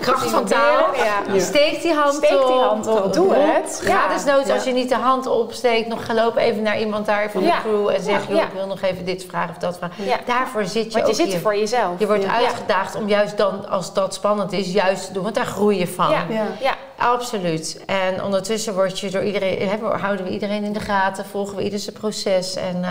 [0.00, 0.94] Kracht van taal.
[0.96, 1.32] Ja.
[1.34, 2.46] Je steekt die hand Steek op.
[2.46, 3.12] die hand op.
[3.12, 3.82] Doe het.
[3.84, 4.54] Ja, dus noods Ja.
[4.54, 7.88] als je niet de hand opsteekt, nog lopen even naar iemand daar van de crew
[7.88, 8.42] en zeg, joh, Ja.
[8.42, 10.04] ik wil nog even dit vragen of dat vragen.
[10.04, 10.16] Ja.
[10.26, 11.34] Daarvoor zit je Want je ook zit hier.
[11.34, 11.98] er voor jezelf.
[11.98, 12.34] Je wordt Ja.
[12.36, 15.86] uitgedaagd om juist dan, als dat spannend is, juist te doen, want daar groei je
[15.88, 16.10] van.
[16.10, 16.24] Ja.
[16.28, 16.46] Ja.
[16.60, 16.74] Ja.
[16.96, 17.80] Absoluut.
[17.86, 21.78] En ondertussen word je door iedereen, houden we iedereen in de gaten, volgen we ieder
[21.78, 22.54] zijn proces.
[22.54, 22.90] En eh,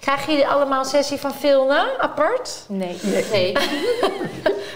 [0.00, 2.64] krijgen jullie allemaal een sessie van Vilna apart?
[2.68, 2.96] Nee.
[3.32, 3.52] Nee,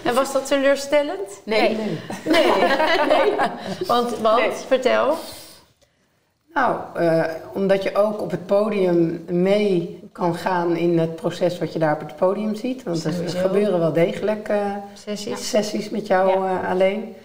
[0.03, 1.41] En was dat teleurstellend?
[1.45, 1.77] nee.
[2.23, 3.35] Nee.
[3.87, 4.51] Want, want Nee.
[4.67, 5.17] vertel.
[6.53, 11.73] Nou, eh, omdat je ook op het podium mee kan gaan in het proces wat
[11.73, 12.83] je daar op het podium ziet.
[12.83, 13.39] Want er Sowieso.
[13.39, 14.57] gebeuren wel degelijk eh,
[14.93, 15.49] Sessies.
[15.49, 16.61] sessies met jou Ja.
[16.61, 17.15] eh, alleen.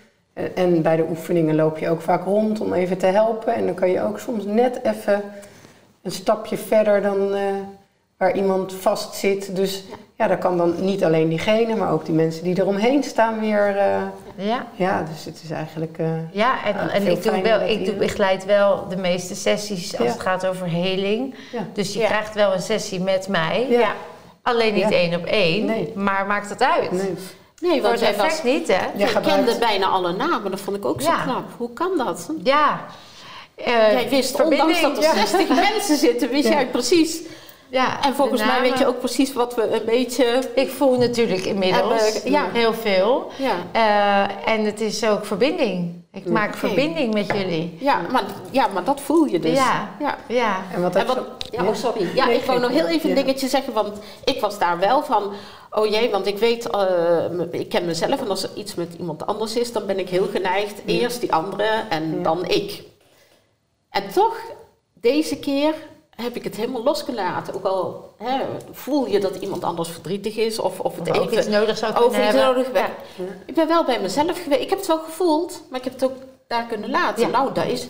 [0.55, 3.55] En bij de oefeningen loop je ook vaak rond om even te helpen.
[3.55, 5.23] En dan kan je ook soms net even
[6.03, 7.43] een stapje verder dan, eh,
[8.19, 9.57] waar iemand vast zit.
[9.57, 13.41] Dus ja, daar kan dan niet alleen diegene, maar ook die mensen die eromheen staan
[13.41, 13.77] weer.
[13.77, 14.03] eh,
[14.37, 14.67] Ja.
[14.77, 15.99] ja, dus het is eigenlijk.
[15.99, 19.97] eh, Ja, en, en ik, doe wel, dat ik doe, begeleid wel de meeste sessies
[19.99, 20.13] als Ja.
[20.13, 21.35] het gaat over heling.
[21.53, 21.67] ja.
[21.73, 22.07] Dus je Ja.
[22.07, 23.67] krijgt wel een sessie met mij.
[23.69, 23.93] Ja.
[24.43, 24.91] Alleen niet Ja.
[24.97, 25.65] één op één.
[25.65, 25.93] Nee.
[25.95, 26.93] Maar maakt het uit?
[26.93, 27.15] Nee.
[27.61, 28.87] Nee, Voor want jij was, niet, hè?
[28.97, 30.51] Je gebruikt- kende bijna alle namen.
[30.51, 31.23] Dat vond ik ook zo Ja.
[31.23, 31.45] knap.
[31.57, 32.31] Hoe kan dat?
[32.45, 32.81] Ja.
[33.55, 35.13] Eh, Jij wist, ondanks dat er ja.
[35.15, 36.55] 60 mensen zitten, wist Ja.
[36.55, 37.21] jij precies.
[37.71, 40.41] Ja, En volgens mij weet je ook precies wat we een beetje...
[40.55, 42.51] Ik voel natuurlijk inmiddels Hebben- ja.
[42.53, 43.31] heel veel.
[43.37, 45.97] Ja, Eh, en het is ook verbinding.
[46.13, 46.31] Ik Ja.
[46.33, 47.77] maak verbinding met jullie.
[47.81, 49.57] ja, maar, ja, maar dat voel je dus.
[49.57, 49.89] Ja.
[49.99, 50.17] ja.
[50.29, 50.57] Ja.
[50.75, 51.19] En wat En wat,
[51.51, 52.09] ja, oh, sorry.
[52.15, 53.23] Ja, Nee, ik wou nog heel even een Ja.
[53.23, 55.33] dingetje zeggen, want ik was daar wel van,
[55.71, 56.81] oh jee, want ik weet, eh,
[57.31, 60.09] m- ik ken mezelf en als er iets met iemand anders is, dan ben ik
[60.09, 62.23] heel geneigd, eerst die andere en Ja.
[62.23, 62.83] dan ik.
[63.91, 64.37] En toch,
[64.95, 65.75] deze keer
[66.23, 67.55] heb ik het helemaal losgelaten.
[67.55, 68.41] Ook al hè,
[68.73, 71.93] voel je dat iemand anders verdrietig is of, of het Of even iets nodig zou
[71.95, 72.55] over kunnen iets hebben.
[72.55, 72.91] nodig werd.
[73.47, 74.61] Ik ben wel bij mezelf geweest.
[74.63, 76.17] Ik heb het wel gevoeld, maar ik heb het ook
[76.49, 77.23] daar kunnen laten.
[77.23, 77.29] Ja.
[77.29, 77.89] Nou, dat is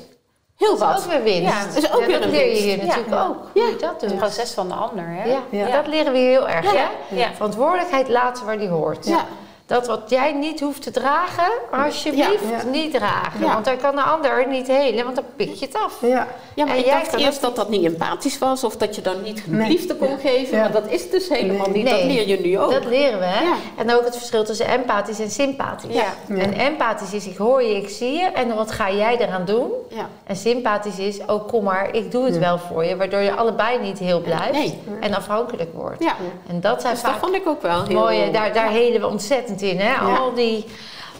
[0.56, 1.04] heel Dat is wat.
[1.04, 1.52] ook weer winst.
[1.54, 2.62] Ja, dat is ook weer dat een leer je winst.
[2.64, 3.26] hier natuurlijk Ja.
[3.26, 3.36] ook.
[3.52, 3.70] Hoe Ja.
[3.78, 4.18] dat Het doet.
[4.18, 5.24] proces van de ander, hè?
[5.24, 5.40] Ja.
[5.50, 5.70] Ja.
[5.76, 6.72] dat leren we hier heel erg.
[6.72, 6.90] Ja.
[7.08, 7.16] Hè?
[7.16, 7.32] Ja.
[7.34, 9.06] Verantwoordelijkheid laten waar die hoort.
[9.06, 9.24] Ja.
[9.68, 11.50] Dat wat jij niet hoeft te dragen,
[11.84, 12.70] alsjeblieft Ja.
[12.70, 13.40] niet dragen.
[13.40, 13.52] Ja.
[13.52, 15.98] Want dan kan de ander niet helen, want dan pik je het af.
[16.00, 18.94] Ja, Ja, maar En ik jij dacht eerst dat dat niet empathisch was of dat
[18.94, 19.68] je dan niet genoeg Nee.
[19.68, 20.16] liefde kon Ja.
[20.16, 20.56] geven.
[20.56, 20.62] Ja.
[20.62, 21.82] Maar dat is dus helemaal Nee.
[21.82, 21.90] niet.
[21.90, 22.70] Dat leer je nu ook.
[22.72, 23.44] Dat leren we, hè?
[23.44, 23.54] Ja.
[23.76, 25.94] En ook het verschil tussen empathisch en sympathisch.
[25.94, 26.04] Ja.
[26.28, 26.36] Ja.
[26.36, 28.24] En empathisch is, ik hoor je, ik zie je.
[28.24, 29.70] En wat ga jij eraan doen?
[29.88, 30.08] Ja.
[30.26, 32.96] En sympathisch is, oh kom maar, ik doe het wel voor je.
[32.96, 34.78] Waardoor je allebei niet heel blijft Nee.
[35.00, 36.02] en afhankelijk wordt.
[36.02, 36.14] Ja.
[36.48, 39.06] En dat zijn Dus dat vond ik ook wel heel mooie, daar, daar helen we
[39.06, 39.78] ontzettend in.
[39.78, 39.90] Hè?
[39.92, 40.16] Ja.
[40.16, 40.64] Al die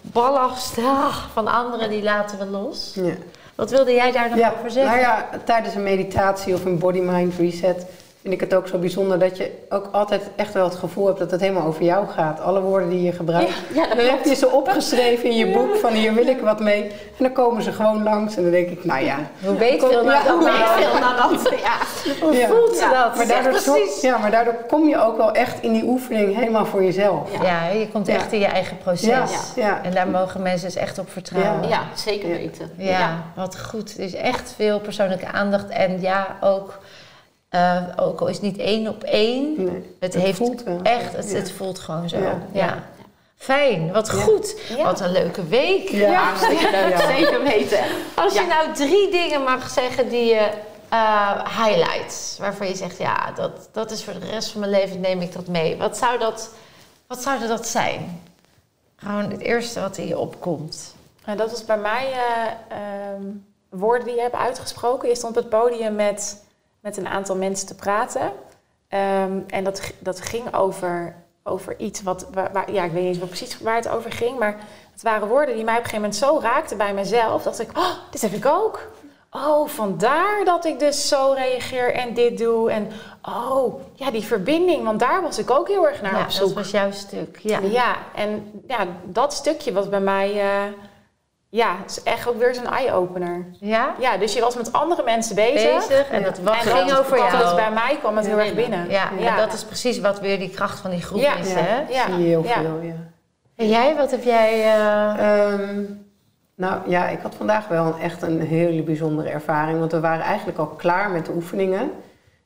[0.02, 2.92] ballast ah, van anderen, die laten we los.
[2.94, 3.14] ja.
[3.54, 4.92] Wat wilde jij daar nog Ja, over zeggen?
[4.92, 7.86] nou ja, tijdens een meditatie of een body-mind reset
[8.28, 11.18] vind ik het ook zo bijzonder dat je ook altijd echt wel het gevoel hebt
[11.18, 12.40] dat het helemaal over jou gaat.
[12.40, 13.52] Alle woorden die je gebruikt.
[13.74, 16.60] Ja, dat dan heb je ze opgeschreven in je boek van hier wil ik wat
[16.60, 16.82] mee.
[16.82, 19.16] En dan komen ze gewoon langs en dan denk ik, nou ja.
[19.44, 20.36] Hoe weet veel naar dat.
[21.62, 21.76] Ja.
[22.20, 22.46] Hoe Ja.
[22.46, 23.16] voelt ze dat?
[23.16, 24.00] Maar daardoor, precies.
[24.00, 27.28] ja, maar daardoor kom je ook wel echt in die oefening helemaal voor jezelf.
[27.32, 27.42] Ja.
[27.42, 29.06] Ja, je komt echt in je eigen proces.
[29.06, 29.26] Ja,
[29.56, 29.80] ja.
[29.82, 31.68] En daar mogen mensen dus echt op vertrouwen.
[31.68, 32.70] ja, zeker weten.
[32.76, 33.96] Ja, wat goed.
[33.96, 35.68] Dus echt veel persoonlijke aandacht.
[35.68, 36.78] En ja, ook,
[37.48, 39.64] eh, ook al is het niet één op één.
[39.64, 40.80] Nee, Het, het heeft voelt wel.
[40.82, 41.36] echt, het, Ja.
[41.36, 42.18] het voelt gewoon zo.
[42.18, 42.38] Ja.
[42.52, 42.82] Ja.
[43.36, 44.12] Fijn, wat Ja.
[44.12, 44.60] goed.
[44.76, 44.84] Ja.
[44.84, 45.88] Wat een leuke week.
[45.88, 46.22] Ja.
[46.22, 46.88] Hartstikke leuk.
[46.98, 47.06] Ja.
[47.16, 47.78] Zeker weten.
[48.14, 48.46] Als je Ja.
[48.46, 50.50] nou drie dingen mag zeggen die je
[50.88, 55.00] eh highlights, waarvan je zegt, ja, dat, dat is voor de rest van mijn leven
[55.00, 55.76] neem ik dat mee.
[55.76, 56.50] Wat zou dat,
[57.06, 58.22] wat zou dat zijn?
[58.96, 60.94] Gewoon het eerste wat in je opkomt.
[61.24, 63.22] En dat was bij mij eh, ehm,
[63.68, 65.08] woorden die je hebt uitgesproken.
[65.08, 66.42] Je stond op het podium met,
[66.88, 68.32] met een aantal mensen te praten.
[68.88, 73.16] Ehm, en dat, dat ging over, over iets wat, waar, waar- ja, ik weet niet
[73.16, 74.56] eens precies waar het over ging, maar
[74.92, 77.78] het waren woorden die mij op een gegeven moment zo raakten bij mezelf, dat ik,
[77.78, 78.90] oh, dit heb ik ook.
[79.30, 82.70] Oh, vandaar dat ik dus zo reageer en dit doe.
[82.70, 82.90] En
[83.22, 86.46] oh, ja, die verbinding, want daar was ik ook heel erg naar ja, op zoek.
[86.46, 87.38] dat was jouw stuk.
[87.42, 87.58] Ja.
[87.58, 90.72] Ja, en ja, dat stukje was bij mij, eh,
[91.50, 93.44] ja, is echt ook weer zo'n eye-opener.
[93.60, 93.94] Ja?
[93.98, 95.74] Ja, dus je was met andere mensen bezig.
[95.88, 97.38] Bezig en dat wat en ging dat over jou.
[97.38, 98.90] Dus bij mij kwam het heel erg binnen.
[98.90, 99.30] Ja, Ja.
[99.30, 101.36] en dat is precies wat weer die kracht van die groep Ja.
[101.36, 101.58] is, Ja.
[101.58, 101.78] hè?
[101.92, 102.60] Ja, Zie je heel ja.
[102.60, 102.94] veel, ja.
[103.56, 104.60] En jij, wat heb jij...
[104.62, 105.82] eh, Ehm,
[106.56, 109.78] nou ja, ik had vandaag wel echt een hele bijzondere ervaring.
[109.78, 111.90] Want we waren eigenlijk al klaar met de oefeningen.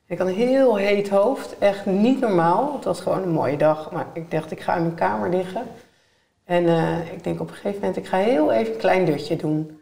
[0.07, 2.73] Ik had een heel heet hoofd, echt niet normaal.
[2.75, 5.61] Het was gewoon een mooie dag, maar ik dacht ik ga in mijn kamer liggen.
[6.53, 9.35] En eh, ik denk op een gegeven moment, ik ga heel even een klein dutje
[9.35, 9.79] doen.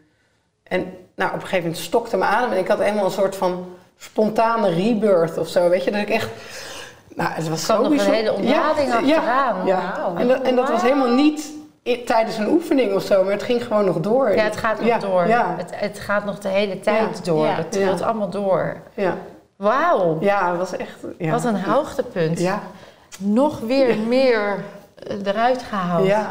[0.62, 0.80] En
[1.16, 3.66] nou, op een gegeven moment stokte mijn adem en ik had helemaal een soort van
[3.98, 5.68] spontane rebirth of zo.
[5.68, 6.28] Weet je, dat ik echt...
[7.14, 8.14] Nou, het was zo nog een bijzonder.
[8.18, 9.66] hele ontlading ja, achteraan.
[9.66, 10.16] Ja, Wauw.
[10.16, 11.52] En, dat, en dat was helemaal niet
[12.04, 14.34] tijdens een oefening of zo, maar het ging gewoon nog door.
[14.34, 15.26] Ja, het gaat nog Ja, door.
[15.26, 17.24] Ja, Het, het gaat nog de hele tijd Ja.
[17.24, 17.46] door.
[17.46, 17.54] Ja.
[17.54, 18.04] Het trilt Ja.
[18.06, 18.76] allemaal door.
[18.94, 19.16] ja.
[19.56, 20.16] Wauw.
[20.20, 20.96] ja, het was echt...
[21.18, 21.30] Ja.
[21.30, 22.38] Wat een hoogtepunt.
[22.40, 22.60] Ja,
[23.18, 24.64] Nog weer meer
[25.24, 26.06] eruit gehaald.
[26.06, 26.30] ja.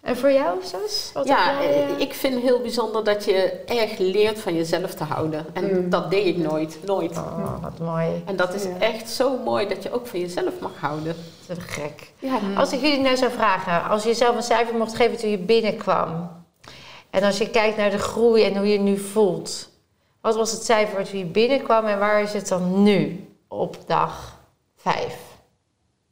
[0.00, 1.10] En voor jou, Sos?
[1.14, 4.94] Wat Ja, jij, eh, eh, ik vind heel bijzonder dat je erg leert van jezelf
[4.94, 5.46] te houden.
[5.52, 5.90] En Mm.
[5.90, 7.10] dat deed ik nooit, nooit.
[7.16, 8.22] Oh, wat mooi.
[8.26, 8.78] En dat is Ja.
[8.78, 11.16] echt zo mooi dat je ook van jezelf mag houden.
[11.46, 12.12] Dat is gek.
[12.18, 15.30] Ja, Als ik jullie nou zou vragen, als je zelf een cijfer mocht geven toen
[15.30, 16.30] je binnenkwam.
[17.10, 19.68] En als je kijkt naar de groei en hoe je nu voelt.
[20.20, 24.38] Wat was het cijfer toen je binnenkwam en waar is het dan nu op dag
[24.76, 25.16] vijf?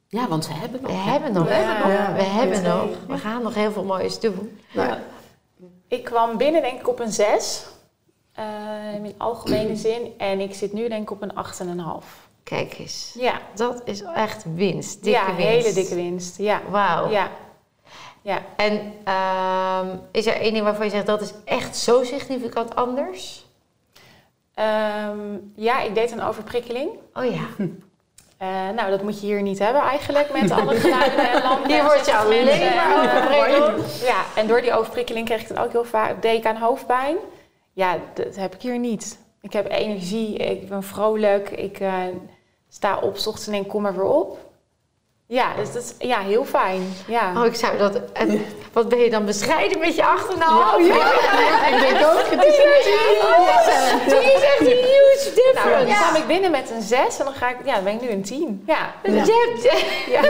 [0.09, 0.91] Ja want ze hebben nog.
[0.91, 1.45] We hebben nog.
[1.47, 2.17] We hebben nog.
[2.17, 2.89] We hebben nog.
[3.07, 4.59] We gaan nog heel veel moois doen.
[4.73, 4.99] Nou,
[5.89, 7.67] Ik kwam binnen denk ik op een 6.
[8.35, 8.45] eh,
[8.95, 10.13] in algemene zin.
[10.19, 11.33] En ik zit nu denk ik op een
[12.03, 12.07] 8,5.
[12.43, 13.15] Kijk eens.
[13.19, 15.03] Ja, Dat is echt winst.
[15.05, 15.43] Dikke ja winst.
[15.43, 16.39] hele dikke winst.
[16.39, 17.11] Ja, Wauw.
[17.11, 17.31] ja.
[18.23, 18.43] ja.
[18.57, 23.47] En ehm, is er één ding waarvan je zegt dat is echt zo significant anders?
[24.55, 25.19] Ehm,
[25.55, 26.91] ja, ik deed een overprikkeling.
[27.15, 27.47] Oh ja.
[28.39, 31.68] Eh, nou, dat moet je hier niet hebben eigenlijk met alle geluiden en lampen.
[31.68, 34.01] Hier en word je 60 alleen maar eh, overprikkeld.
[34.01, 37.16] Ja, en door die overprikkeling kreeg ik dan ook heel vaak deed ik aan hoofdpijn.
[37.72, 39.18] Ja, dat heb ik hier niet.
[39.41, 41.93] Ik heb energie, ik ben vrolijk, ik eh,
[42.68, 44.39] sta op 's ochtends en denk kom maar weer op.
[45.31, 46.93] Ja, dus dat is ja, heel fijn.
[47.07, 47.33] Ja.
[47.37, 48.01] Oh, ik zou dat...
[48.12, 50.83] En wat ben je dan bescheiden met je achternaam?
[50.85, 52.24] Ja, ja, ik denk ook.
[52.31, 52.57] Het is
[54.24, 55.87] is echt een huge Nou, difference.
[55.87, 58.01] dan kwam ik binnen met een 6 en dan ga ik, ja, dan ben ik
[58.01, 58.62] nu een 10.
[58.66, 58.95] Ja.
[59.03, 59.24] Dus Ja.
[59.24, 59.76] je hebt-
[60.11, 60.20] Ja.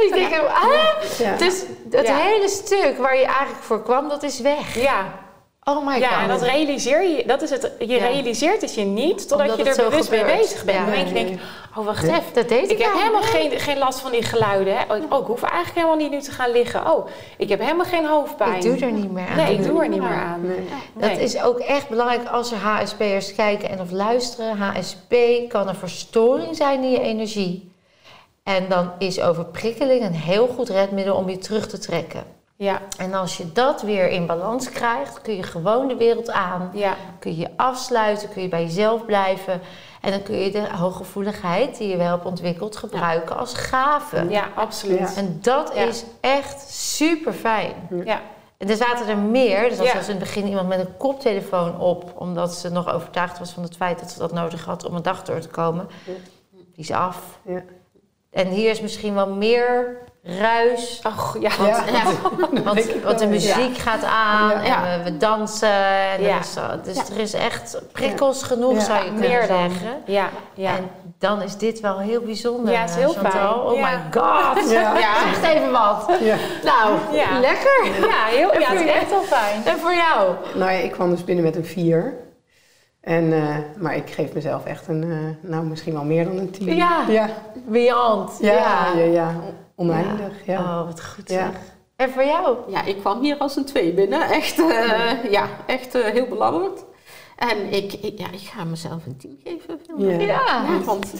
[0.00, 2.16] ik denk, ah, dus dat Ja.
[2.16, 4.74] hele stuk waar je eigenlijk voor kwam, dat is weg.
[4.74, 5.24] ja.
[5.68, 6.22] Oh my Ja, god.
[6.22, 8.06] en dat realiseer je, dat is het, je Ja.
[8.06, 10.38] realiseert het je niet totdat Omdat je er bewust mee gebeurt.
[10.40, 10.78] bezig bent.
[10.78, 10.84] Ja.
[10.84, 11.40] Dan denk je, denk,
[11.76, 12.22] oh wacht even.
[12.32, 12.98] dat deed ik, Ik heb nou.
[13.00, 14.76] helemaal geen, geen last van die geluiden.
[14.76, 14.82] Hè.
[14.94, 16.90] Oh, ik- oh, hoef eigenlijk helemaal niet nu te gaan liggen.
[16.92, 17.06] Oh,
[17.36, 18.54] ik heb helemaal geen hoofdpijn.
[18.54, 19.36] Ik doe er niet meer aan.
[19.36, 20.40] Nee, ik doe er niet meer aan.
[20.46, 20.68] Nee.
[21.10, 24.56] Dat is ook echt belangrijk als er HSP'ers kijken en of luisteren.
[24.56, 25.14] HSP
[25.48, 27.70] kan een verstoring zijn in je energie.
[28.42, 32.34] En dan is overprikkeling een heel goed redmiddel om je terug te trekken.
[32.58, 36.70] Ja, En als je dat weer in balans krijgt, kun je gewoon de wereld aan.
[36.74, 39.60] ja, Kun je je afsluiten, kun je bij jezelf blijven.
[40.00, 44.26] En dan kun je de hooggevoeligheid die je wel hebt ontwikkeld gebruiken als gave.
[44.28, 44.98] ja, absoluut.
[44.98, 45.14] Ja.
[45.16, 45.82] En dat Ja.
[45.82, 47.74] is echt super fijn.
[48.04, 48.20] Ja,
[48.58, 49.68] En er zaten er meer.
[49.68, 49.94] Dus dat Ja.
[49.94, 53.62] was in het begin iemand met een koptelefoon op, omdat ze nog overtuigd was van
[53.62, 55.88] het feit dat ze dat nodig had om een dag door te komen.
[56.54, 57.38] Die is af.
[57.42, 57.62] Ja.
[58.30, 61.00] En hier is misschien wel meer ruis.
[61.02, 61.50] Ach, ja.
[61.66, 62.02] Ja.
[62.64, 64.86] Want, want de muziek gaat aan Ja.
[64.86, 65.68] en we, we dansen.
[66.16, 66.38] En Ja.
[66.38, 67.02] is, zo- dus Ja.
[67.14, 68.80] er is echt prikkels genoeg, Ja.
[68.80, 69.70] zou je kunnen meer dan.
[69.70, 70.02] zeggen.
[70.06, 70.76] Ja, ja.
[70.76, 72.72] En dan is dit wel heel bijzonder.
[72.72, 73.30] Ja, het is heel Chantal.
[73.30, 73.72] fijn.
[73.72, 73.88] Oh Ja.
[73.90, 74.70] my god.
[74.70, 74.96] Ja.
[75.26, 76.10] Echt even wat.
[76.20, 76.36] Ja.
[76.64, 77.40] Nou, Ja.
[77.40, 77.84] lekker.
[78.08, 79.64] Ja, heel, ja, het is echt wel fijn.
[79.64, 80.34] En voor jou?
[80.54, 82.14] Nou ja, ik kwam dus binnen met een 4.
[83.00, 86.50] En, eh, maar ik geef mezelf echt een, eh, nou misschien wel meer dan een
[86.50, 86.74] 10.
[86.76, 87.00] Ja.
[87.08, 88.30] Ja, Beyond.
[88.40, 88.52] ja,
[88.96, 89.02] ja.
[89.04, 89.34] ja,
[89.76, 90.32] oneindig.
[90.46, 90.60] Ja.
[90.60, 91.34] Oh, wat goed Ja.
[91.52, 91.60] zeg.
[91.96, 92.56] En voor jou?
[92.68, 94.20] Ja, ik kwam hier als een twee binnen.
[94.30, 96.78] Echt, eh, ja, echt eh, heel belangrijk.
[97.36, 99.80] En ik, ik- ja, ik ga mezelf een tien geven.
[99.98, 100.10] Ja.
[100.10, 100.26] Ja.
[100.26, 101.12] Ja, want,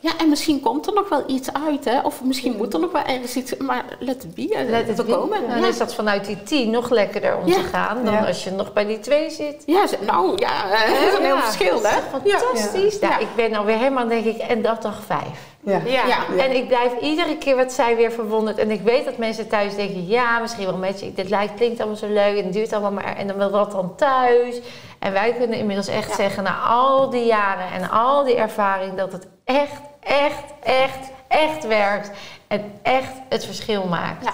[0.00, 2.00] ja, en misschien komt er nog wel iets uit, hè?
[2.00, 3.56] Of misschien moet er nog wel ergens iets...
[3.56, 4.64] Maar let it be.
[4.70, 5.04] Let be.
[5.12, 5.48] komen.
[5.48, 5.66] Dan Ja.
[5.66, 7.54] is dat vanuit die 10 nog lekkerder om Ja.
[7.54, 8.26] te gaan dan Ja.
[8.26, 9.62] als je nog bij die 2 zit.
[9.66, 11.42] Ja, nou ja, eh, dat is een heel Ja.
[11.42, 12.00] verschil, hè?
[12.10, 12.98] Fantastisch.
[12.98, 13.08] Ja.
[13.08, 15.51] Nou, ik ben alweer helemaal, denk ik, en dat dag 5.
[15.64, 15.80] Ja.
[15.84, 16.06] Ja.
[16.06, 16.24] Ja.
[16.38, 18.58] En ik blijf iedere keer wat zij weer verwonderd.
[18.58, 21.12] En ik weet dat mensen thuis denken, ja, misschien wel met je.
[21.12, 23.16] Dit lijkt, klinkt allemaal zo leuk en het duurt allemaal maar.
[23.16, 24.60] En dan wil dat dan thuis.
[24.98, 26.14] En wij kunnen inmiddels echt Ja.
[26.14, 31.66] zeggen, na al die jaren en al die ervaring, dat het echt, echt, echt, echt
[31.66, 32.10] werkt.
[32.46, 34.24] En echt het verschil maakt.
[34.24, 34.32] Ja.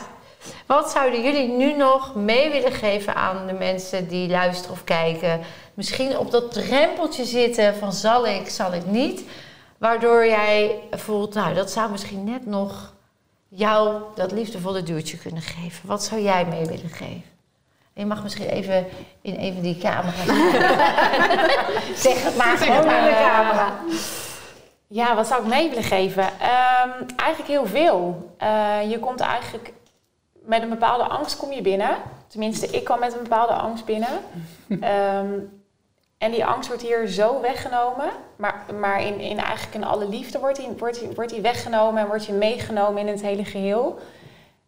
[0.66, 5.40] Wat zouden jullie nu nog mee willen geven aan de mensen die luisteren of kijken?
[5.74, 9.22] Misschien op dat drempeltje zitten van zal ik, zal ik niet.
[9.78, 12.94] Waardoor jij voelt, nou dat zou misschien net nog
[13.48, 15.88] jou dat liefdevolle duwtje kunnen geven.
[15.88, 17.36] Wat zou jij mee willen geven?
[17.94, 18.86] En je mag misschien even
[19.20, 20.26] in een van die camera's
[22.04, 23.72] zeg het maar gewoon in de camera.
[24.86, 26.22] Ja, wat zou ik mee willen geven?
[26.40, 28.32] Ehm, eigenlijk heel veel.
[28.38, 29.72] Eh, je komt eigenlijk
[30.32, 31.96] met een bepaalde angst kom je binnen.
[32.26, 34.20] Tenminste, ik kwam met een bepaalde angst binnen.
[34.80, 35.28] Ehm,
[36.18, 38.10] en die angst wordt hier zo weggenomen.
[38.36, 42.02] Maar, maar in, in eigenlijk in alle liefde wordt die, wordt, die, wordt die weggenomen
[42.02, 43.98] en wordt je meegenomen in het hele geheel.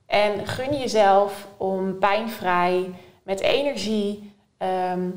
[0.06, 2.90] En gun jezelf om pijnvrij,
[3.22, 5.10] met energie, ehm,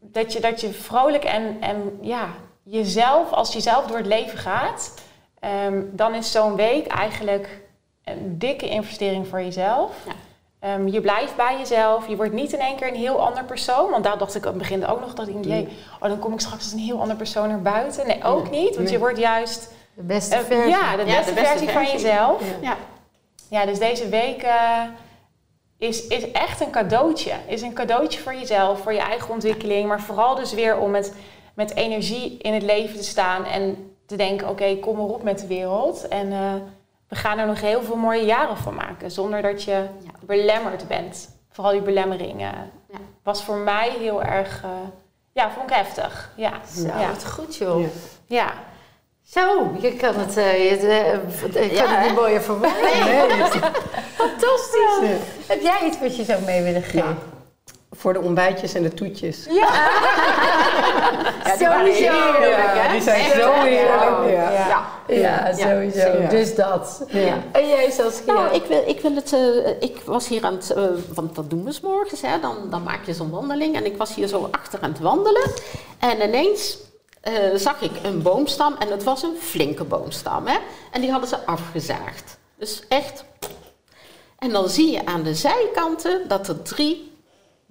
[0.00, 2.28] dat, je, dat je vrolijk en, en ja,
[2.62, 4.94] jezelf, als je zelf door het leven gaat,
[5.38, 7.60] ehm, dan is zo'n week eigenlijk
[8.04, 9.92] een dikke investering voor jezelf.
[10.06, 10.12] Ja.
[10.60, 12.08] Ehm, je blijft bij jezelf.
[12.08, 13.90] Je wordt niet in één keer een heel ander persoon.
[13.90, 15.14] Want daar dacht ik aan het begin ook nog.
[15.14, 15.68] Dat ik, jee,
[16.00, 18.06] oh, dan kom ik straks als een heel ander persoon naar buiten.
[18.06, 18.76] Nee, ook niet.
[18.76, 20.70] Want je wordt juist De beste eh, versie.
[20.70, 22.42] ja, de Ja, beste, de beste versie, van jezelf.
[22.60, 22.76] Ja.
[23.48, 23.66] Ja.
[23.66, 24.82] Dus deze week eh,
[25.78, 27.32] is, is echt een cadeautje.
[27.46, 29.88] Is een cadeautje voor jezelf, voor je eigen ontwikkeling.
[29.88, 31.14] Maar vooral dus weer om met,
[31.54, 33.44] met energie in het leven te staan.
[33.44, 36.08] En te denken, oké, kom maar op met de wereld.
[36.08, 36.54] En eh,
[37.10, 39.10] we gaan er nog heel veel mooie jaren van maken.
[39.10, 40.10] Zonder dat je Ja.
[40.20, 41.28] belemmerd bent.
[41.50, 42.70] Vooral die belemmeringen.
[42.90, 42.98] Ja.
[43.22, 44.62] Was voor mij heel erg...
[44.62, 44.70] eh,
[45.32, 46.30] ja, vond ik heftig.
[46.36, 46.52] Ja.
[46.76, 47.08] Zo, Ja.
[47.08, 47.80] wat goed joh.
[47.80, 47.86] Ja.
[48.26, 48.52] ja.
[49.26, 52.82] Zo, je kan het, eh, je, eh, ik kan Ja, het niet mooier verwoorden.
[52.82, 53.28] Nee,
[54.20, 54.98] Fantastisch.
[55.02, 55.08] Ja.
[55.46, 57.18] Heb jij iets wat je zou mee willen geven?
[58.00, 59.46] Voor de ontbijtjes en de toetjes.
[59.50, 59.68] Ja,
[61.44, 62.12] Ja, die waren Sowieso.
[62.12, 62.92] heerlijk, hè?
[62.92, 64.30] Die zijn Echt, zo heerlijk.
[64.32, 64.50] Ja.
[64.52, 64.88] Ja.
[65.08, 66.26] Ja, sowieso.
[66.28, 67.04] Dus dat.
[67.08, 67.34] Ja.
[67.52, 68.32] En jij Saskia?
[68.32, 70.84] Nou, ik wil, ik wil het, eh, ik was hier aan het, eh,
[71.14, 73.76] want dat doen we 's morgens, hè, dan, dan maak je zo'n wandeling.
[73.76, 75.50] En ik was hier zo achter aan het wandelen.
[75.98, 76.78] En ineens
[77.20, 80.46] eh, zag ik een boomstam en het was een flinke boomstam.
[80.46, 80.58] Hè?
[80.92, 82.38] En die hadden ze afgezaagd.
[82.58, 83.24] Dus echt.
[84.38, 87.09] En dan zie je aan de zijkanten dat er drie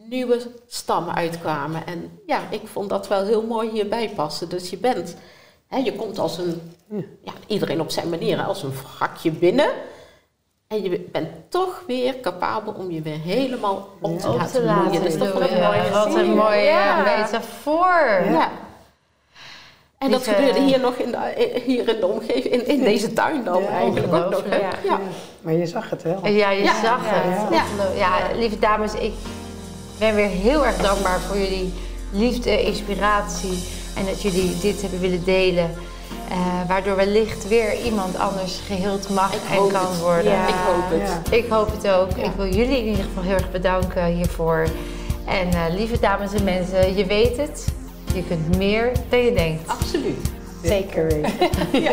[0.09, 1.85] nieuwe stammen uitkwamen.
[1.87, 4.49] En ja, ik vond dat wel heel mooi hierbij passen.
[4.49, 5.15] Dus je bent,
[5.67, 6.61] hè, je komt als een,
[7.23, 9.69] ja, iedereen op zijn manier, als een wrakje binnen.
[10.67, 14.81] En je bent toch weer capabel om je weer helemaal op te laten te laten
[14.83, 15.01] bloeien.
[15.03, 15.63] Dat is toch wel een bloeien.
[15.71, 17.03] mooie Wat een mooie Ja.
[17.17, 18.21] metafoor.
[18.31, 18.51] Ja.
[19.97, 23.13] En dat Lieve- gebeurde hier nog in de, hier in de omgeving, in, in deze
[23.13, 24.43] tuin dan Ja, eigenlijk ook nog.
[24.45, 24.57] Hè?
[24.57, 24.69] Ja.
[24.83, 24.99] Ja.
[25.41, 26.27] Maar je zag het wel.
[26.27, 26.81] Ja, je Ja.
[26.83, 27.11] zag Ja.
[27.13, 27.53] het.
[27.53, 27.85] Ja.
[27.95, 28.35] Ja.
[28.37, 29.13] lieve dames, ik
[29.99, 31.73] ben weer heel erg dankbaar voor jullie
[32.11, 33.63] liefde, inspiratie
[33.95, 35.71] en dat jullie dit hebben willen delen.
[36.29, 36.37] eh,
[36.67, 39.99] waardoor wellicht weer iemand anders geheeld mag Ik en kan het.
[39.99, 40.31] worden.
[40.31, 40.47] Ja.
[40.47, 41.09] Ik hoop het.
[41.31, 41.37] Ja.
[41.37, 42.09] Ik hoop het ook.
[42.17, 42.23] Ja.
[42.23, 44.67] Ik wil jullie in ieder geval heel erg bedanken hiervoor.
[45.25, 47.65] En eh, lieve dames en mensen, je weet het.
[48.13, 49.67] Je kunt meer dan je denkt.
[49.69, 50.27] Absoluut.
[50.63, 51.31] zeker weten.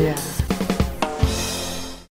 [0.00, 0.12] Ja.